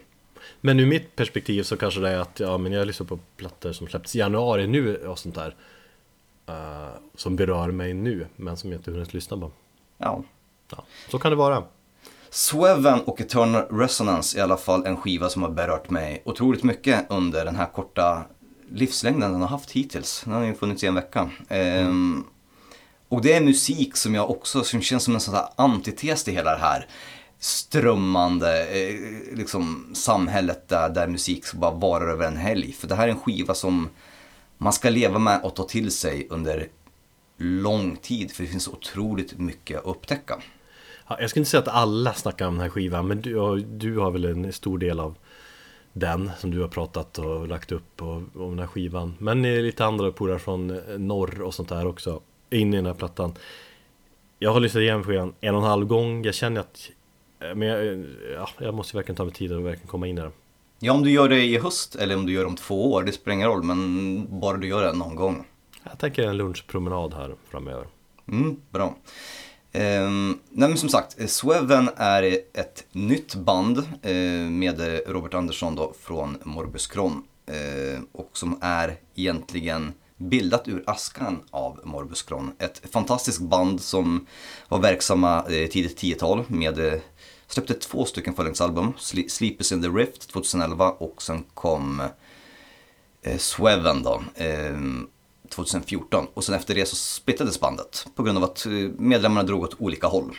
[0.60, 3.72] Men ur mitt perspektiv så kanske det är att ja, men jag lyssnar på plattor
[3.72, 5.54] som släppts i januari nu och sånt där.
[6.46, 9.50] eh, som berör mig nu, men som jag inte hunnit lyssna på.
[9.98, 10.22] Ja.
[10.70, 11.62] Ja, så kan det vara.
[12.30, 16.62] Sweven och Eternal Resonance är i alla fall en skiva som har berört mig otroligt
[16.62, 18.22] mycket under den här korta
[18.70, 20.22] livslängden den har haft hittills.
[20.24, 21.30] Den har ju funnits i en vecka.
[21.48, 22.24] Ehm,
[23.12, 26.34] och det är musik som jag också, som känns som en sån här antites till
[26.34, 26.86] hela det här
[27.38, 28.94] strömmande eh,
[29.36, 32.72] liksom, samhället där, där musik ska bara vara över en helg.
[32.72, 33.88] För det här är en skiva som
[34.58, 36.68] man ska leva med och ta till sig under
[37.36, 38.32] lång tid.
[38.32, 40.42] För det finns så otroligt mycket att upptäcka.
[41.08, 43.56] Ja, jag skulle inte säga att alla snackar om den här skivan, men du, har-
[43.78, 45.14] du har väl en stor del av
[45.92, 49.14] den som du har pratat och lagt upp och, om den här skivan.
[49.18, 50.66] Men lite andra polare från
[50.98, 52.20] norr och sånt där också,
[52.52, 53.34] in i den här plattan.
[54.38, 56.90] Jag har lyssnat igenom skivan en och en halv gång, jag känner att
[57.40, 57.98] eh, men jag, eh,
[58.34, 60.30] ja, jag måste verkligen ta mig tid och verkligen komma in i det.
[60.78, 63.02] Ja, om du gör det i höst eller om du gör det om två år,
[63.02, 63.62] det spelar ingen roll.
[63.62, 65.46] Men bara du gör det någon gång.
[65.84, 67.86] Jag tänker en lunchpromenad här framöver.
[68.28, 68.96] Mm, bra.
[69.72, 72.22] Ehm, nej men som sagt, Sweven är
[72.52, 74.14] ett nytt band eh,
[74.50, 77.22] med Robert Andersson då från Morbus Kron.
[78.12, 79.92] Och som är egentligen
[80.28, 82.52] bildat ur askan av Morbus Kron.
[82.58, 84.26] Ett fantastiskt band som
[84.68, 87.00] var verksamma eh, tidigt 10-tal med eh,
[87.52, 88.92] Släppte två stycken följningsalbum,
[89.28, 92.02] Sleepers in the Rift 2011 och sen kom
[93.22, 94.78] eh, Sweven då, eh,
[95.48, 96.26] 2014.
[96.34, 99.80] Och sen efter det så splittrades bandet på grund av att eh, medlemmarna drog åt
[99.80, 100.36] olika håll.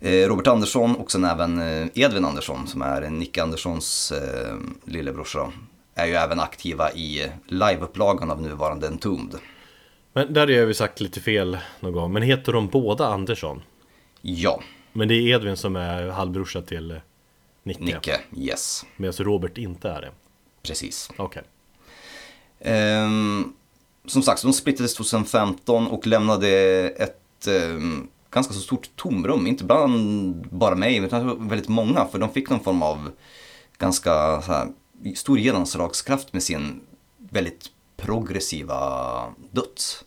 [0.00, 1.60] Eh, Robert Andersson och sen även
[1.94, 5.52] Edvin Andersson som är Nick Anderssons eh, lillebrorsa
[5.96, 9.40] är ju även aktiva i liveupplagan av nuvarande Entombed.
[10.12, 13.62] Men där har vi sagt lite fel någon gång, men heter de båda Andersson?
[14.20, 14.60] Ja,
[14.92, 16.96] Men det är Edvin som är halvbrorsa till eh,
[17.62, 20.10] Nicke, Nicke, yes, medan Robert inte är det.
[20.62, 21.10] precis.
[21.16, 21.42] Okej.
[22.60, 23.52] Ehm,
[24.06, 26.48] som sagt, de splittades 2015 och lämnade
[26.88, 29.46] ett ehm, ganska så stort tomrum.
[29.46, 32.04] Inte bland bara mig, utan väldigt många.
[32.06, 33.10] För de fick någon form av
[33.78, 34.68] ganska så här,
[35.16, 36.80] stor genomslagskraft med sin
[37.18, 40.04] väldigt progressiva döds.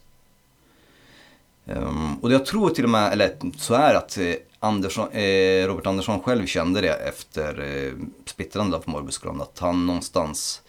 [1.65, 5.85] Um, och jag tror till och med, eller så är att eh, Andersson, eh, Robert
[5.85, 7.93] Andersson själv kände det efter eh,
[8.25, 10.61] splittrandet av Morbus Grand att han någonstans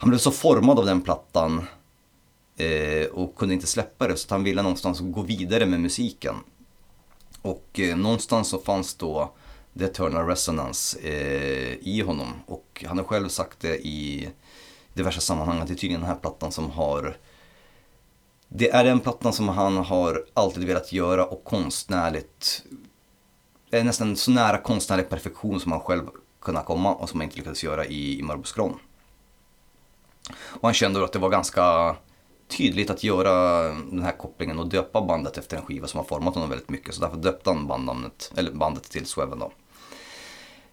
[0.00, 1.66] han blev så formad av den plattan
[2.56, 6.34] eh, och kunde inte släppa det så att han ville någonstans gå vidare med musiken.
[7.42, 9.32] Och eh, någonstans så fanns då
[9.78, 14.28] The Eternal Resonance eh, i honom och han har själv sagt det i
[14.94, 17.16] diverse sammanhang att det är tydligen den här plattan som har
[18.48, 22.64] det är den plattan som han har alltid velat göra och konstnärligt
[23.70, 26.06] det är nästan så nära konstnärlig perfektion som han själv
[26.40, 28.78] kunnat komma och som han inte lyckades göra i, i Marbus Kron.
[30.32, 31.96] Och han kände då att det var ganska
[32.48, 36.34] tydligt att göra den här kopplingen och döpa bandet efter en skiva som har format
[36.34, 36.94] honom väldigt mycket.
[36.94, 39.52] Så därför döpte han bandnamnet, eller bandet till Sweven då.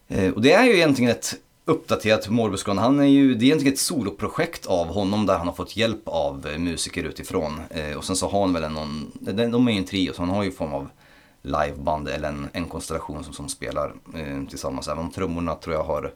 [0.08, 1.36] Eh, och det är ju egentligen ett
[1.66, 5.54] uppdaterat Morbus Han är ju, det är egentligen ett soloprojekt av honom där han har
[5.54, 7.62] fått hjälp av eh, musiker utifrån.
[7.70, 9.12] Eh, och sen så har han väl en någon,
[9.52, 10.90] de är ju en trio så han har ju form av
[11.42, 13.94] liveband eller en, en konstellation som, som spelar
[14.50, 14.88] tillsammans.
[14.88, 16.14] Även om trummorna tror jag har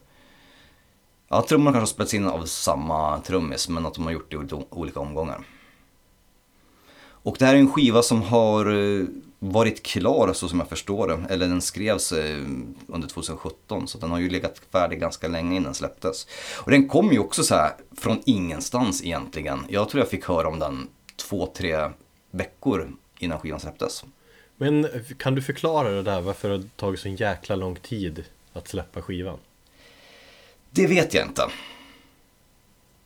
[1.34, 4.35] Ja, trummorna kanske har spelats in av samma trummis men att de har gjort det
[4.35, 5.43] i olika- olika omgångar.
[7.23, 8.65] Och det här är en skiva som har
[9.43, 11.34] varit klar så som jag förstår det.
[11.34, 12.38] Eller den skrevs eh,
[12.88, 16.27] under 2017 så den har ju legat färdig ganska länge innan den släpptes.
[16.57, 19.59] Och den kom ju också så här från ingenstans egentligen.
[19.69, 21.89] Jag tror jag fick höra om den två, tre
[22.31, 24.03] veckor innan skivan släpptes.
[24.57, 24.88] Men
[25.18, 28.23] kan du förklara det där varför det har tagit så en jäkla lång tid
[28.53, 29.38] att släppa skivan?
[30.69, 31.41] Det vet jag inte.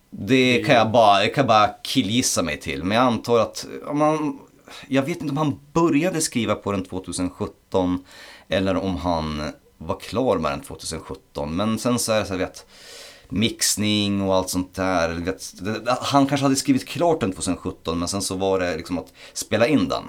[0.10, 2.84] Det kan jag bara, jag kan bara killgissa mig till.
[2.84, 4.40] Men jag antar att om man,
[4.88, 8.06] jag vet inte om han började skriva på den 2017
[8.48, 11.56] eller om han var klar med den 2017.
[11.56, 12.66] Men sen så är det så här att
[13.30, 15.10] mixning och allt sånt där.
[15.10, 15.54] Vet,
[16.02, 19.68] Han kanske hade skrivit klart den 2017 men sen så var det liksom att spela
[19.68, 20.04] in den.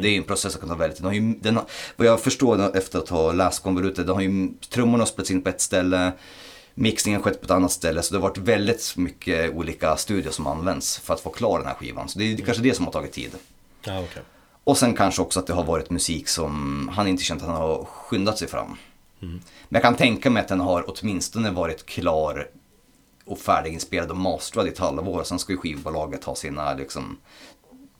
[0.00, 1.04] Det är ju en process som kan ta väldigt tid.
[1.04, 1.64] Den har ju, den har,
[1.96, 5.48] vad jag förstår efter att ha läst konvolutet, den har ju trummorna spelats in på
[5.48, 6.12] ett ställe,
[6.74, 8.02] mixningen skett på ett annat ställe.
[8.02, 11.66] Så det har varit väldigt mycket olika studier som används för att få klar den
[11.66, 12.08] här skivan.
[12.08, 13.30] Så det är kanske det som har tagit tid.
[13.84, 14.22] Ja, okej.
[14.64, 17.56] Och sen kanske också att det har varit musik som han inte känt att han
[17.56, 18.76] har skyndat sig fram.
[19.22, 22.48] Men jag kan tänka mig att den har åtminstone varit klar
[23.24, 25.24] och färdiginspelad och mastrad i ett halvår.
[25.24, 27.18] Sen ska ju skivbolaget ha sina, liksom,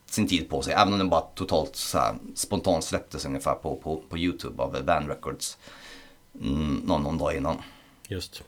[0.07, 0.75] sin tid på sig.
[0.75, 4.85] Även om den bara totalt så här, spontant släpptes ungefär på, på, på YouTube av
[4.85, 5.59] Band Records.
[6.41, 7.57] Mm, någon, någon dag innan.
[8.09, 8.43] Just.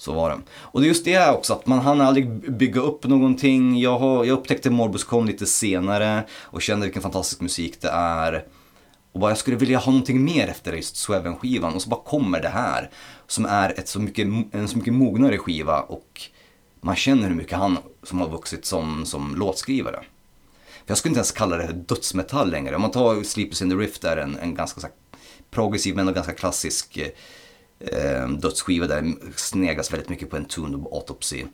[0.00, 0.38] Så var det.
[0.52, 3.80] Och det är just det också, att man hann aldrig bygga upp någonting.
[3.80, 8.44] Jag, har, jag upptäckte Morbuscon lite senare och kände vilken fantastisk musik det är.
[9.12, 12.42] Och bara jag skulle vilja ha någonting mer efter just Sweven-skivan och så bara kommer
[12.42, 12.90] det här.
[13.26, 16.22] Som är ett så mycket, en så mycket mognare skiva och
[16.80, 20.00] man känner hur mycket han som har vuxit som, som låtskrivare.
[20.66, 22.76] För jag skulle inte ens kalla det dödsmetall längre.
[22.76, 24.94] Om man tar Sleepers in the Rift är en, en ganska så här,
[25.50, 27.08] progressiv men ändå ganska klassisk eh,
[27.80, 31.44] eh, dödsskiva där snegas väldigt mycket på en Tune Autopsy.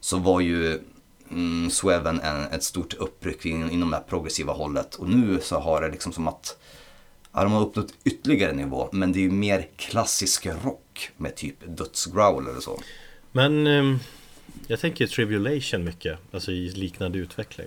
[0.00, 0.80] Så var ju
[1.30, 4.94] mm, Sweven en, ett stort uppryck in, inom det här progressiva hållet.
[4.94, 6.58] Och nu så har det liksom som att
[7.32, 8.88] ja, de har uppnått ytterligare nivå.
[8.92, 12.80] Men det är ju mer klassisk rock med typ dödsgrowl eller så.
[13.32, 13.98] Men ehm,
[14.66, 17.66] jag tänker Tribulation mycket, alltså i liknande utveckling.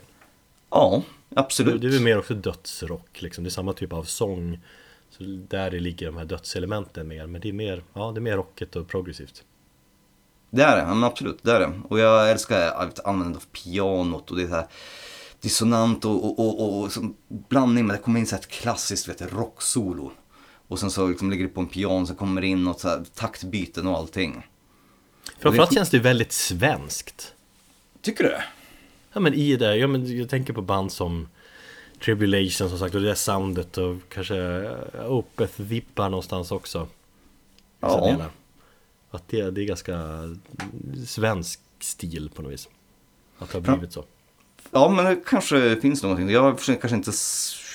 [0.70, 1.04] Ja,
[1.36, 1.82] absolut.
[1.82, 4.60] det är väl mer också dödsrock liksom, det är samma typ av sång.
[5.20, 8.38] Så där ligger de här dödselementen mer, men det är mer, ja det är mer
[8.38, 9.44] rockigt och progressivt.
[10.50, 11.82] Det är det, men absolut, det är det.
[11.90, 12.72] Och jag älskar
[13.04, 14.68] användandet av pianot och det är här
[15.42, 16.92] dissonant och, och, och, och,
[17.28, 20.12] blandning med det kommer in så här ett klassiskt vet, rocksolo.
[20.68, 22.88] Och sen så liksom ligger det på en piano, så kommer det in något så
[22.88, 24.48] här taktbyten och allting.
[25.40, 27.34] Framförallt det- känns det väldigt svenskt.
[28.02, 28.36] Tycker du?
[29.14, 31.28] Ja men i det, ja, men jag tänker på band som
[32.06, 36.88] Tribulation som sagt och det där soundet och kanske ja, Opeth-vippar någonstans också.
[37.80, 38.18] Ja.
[39.12, 40.00] Att det, det är ganska
[41.08, 42.70] svensk stil på något vis.
[43.40, 44.06] Att det har blivit så.
[44.72, 46.30] Ja, men det kanske finns någonting.
[46.30, 47.12] Jag har kanske inte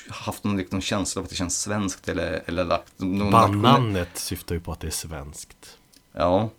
[0.09, 4.55] haft någon, någon känsla av att det känns svenskt eller, eller lagt någon Bandnamnet syftar
[4.55, 5.79] ju på att det är svenskt.
[6.13, 6.51] Ja.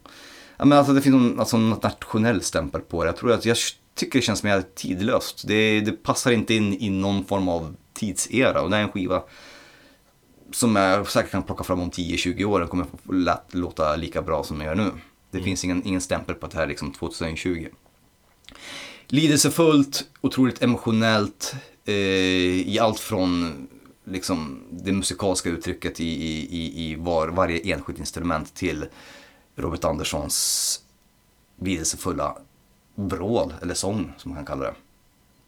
[0.57, 3.07] ja men alltså det finns någon alltså, nationell stämpel på det.
[3.07, 3.57] Jag tror att jag
[3.95, 5.47] tycker det känns mer tidlöst.
[5.47, 8.61] Det, det passar inte in i någon form av tidsera.
[8.61, 9.23] Och det är en skiva
[10.51, 12.59] som jag säkert kan plocka fram om 10-20 år.
[12.59, 14.91] Den kommer lätt låta lika bra som jag gör nu.
[15.31, 17.67] Det finns ingen, ingen stämpel på att det här är liksom 2020.
[19.07, 21.55] Lidelsefullt, otroligt emotionellt
[21.85, 23.53] eh, i allt från
[24.05, 28.85] liksom, det musikaliska uttrycket i, i, i, i var, varje enskilt instrument till
[29.55, 30.79] Robert Anderssons
[31.61, 32.37] lidelsefulla
[32.95, 34.75] vrål, eller sång som man kan kalla det.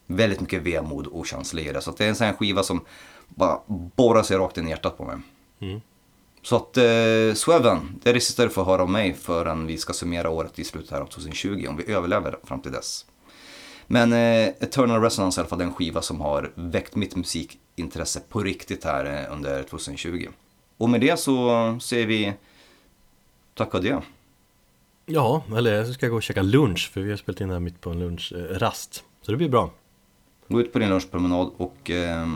[0.07, 1.81] Väldigt mycket vemod och känsla i det.
[1.81, 2.81] Så det är en sån här skiva som
[3.27, 5.17] bara borrar sig rakt in i hjärtat på mig.
[5.59, 5.81] Mm.
[6.41, 9.77] Så att eh, Sweven, det är det sista du får höra av mig förrän vi
[9.77, 13.05] ska summera året i slutet här av 2020, om vi överlever fram till dess.
[13.87, 18.19] Men eh, Eternal Resonance är i alla fall den skiva som har väckt mitt musikintresse
[18.29, 20.27] på riktigt här eh, under 2020.
[20.77, 22.33] Och med det så säger vi
[23.53, 24.01] tack och adjö.
[25.09, 27.53] Ja, eller så ska jag gå och käka lunch för vi har spelat in det
[27.53, 29.03] här mitt på en lunchrast.
[29.21, 29.71] Så det blir bra.
[30.47, 32.27] Gå ut på din lunchpromenad och eh,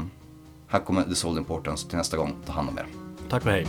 [0.67, 2.35] här kommer The Soul Importance till nästa gång.
[2.45, 2.85] Ta hand om er.
[3.29, 3.67] Tack och hej.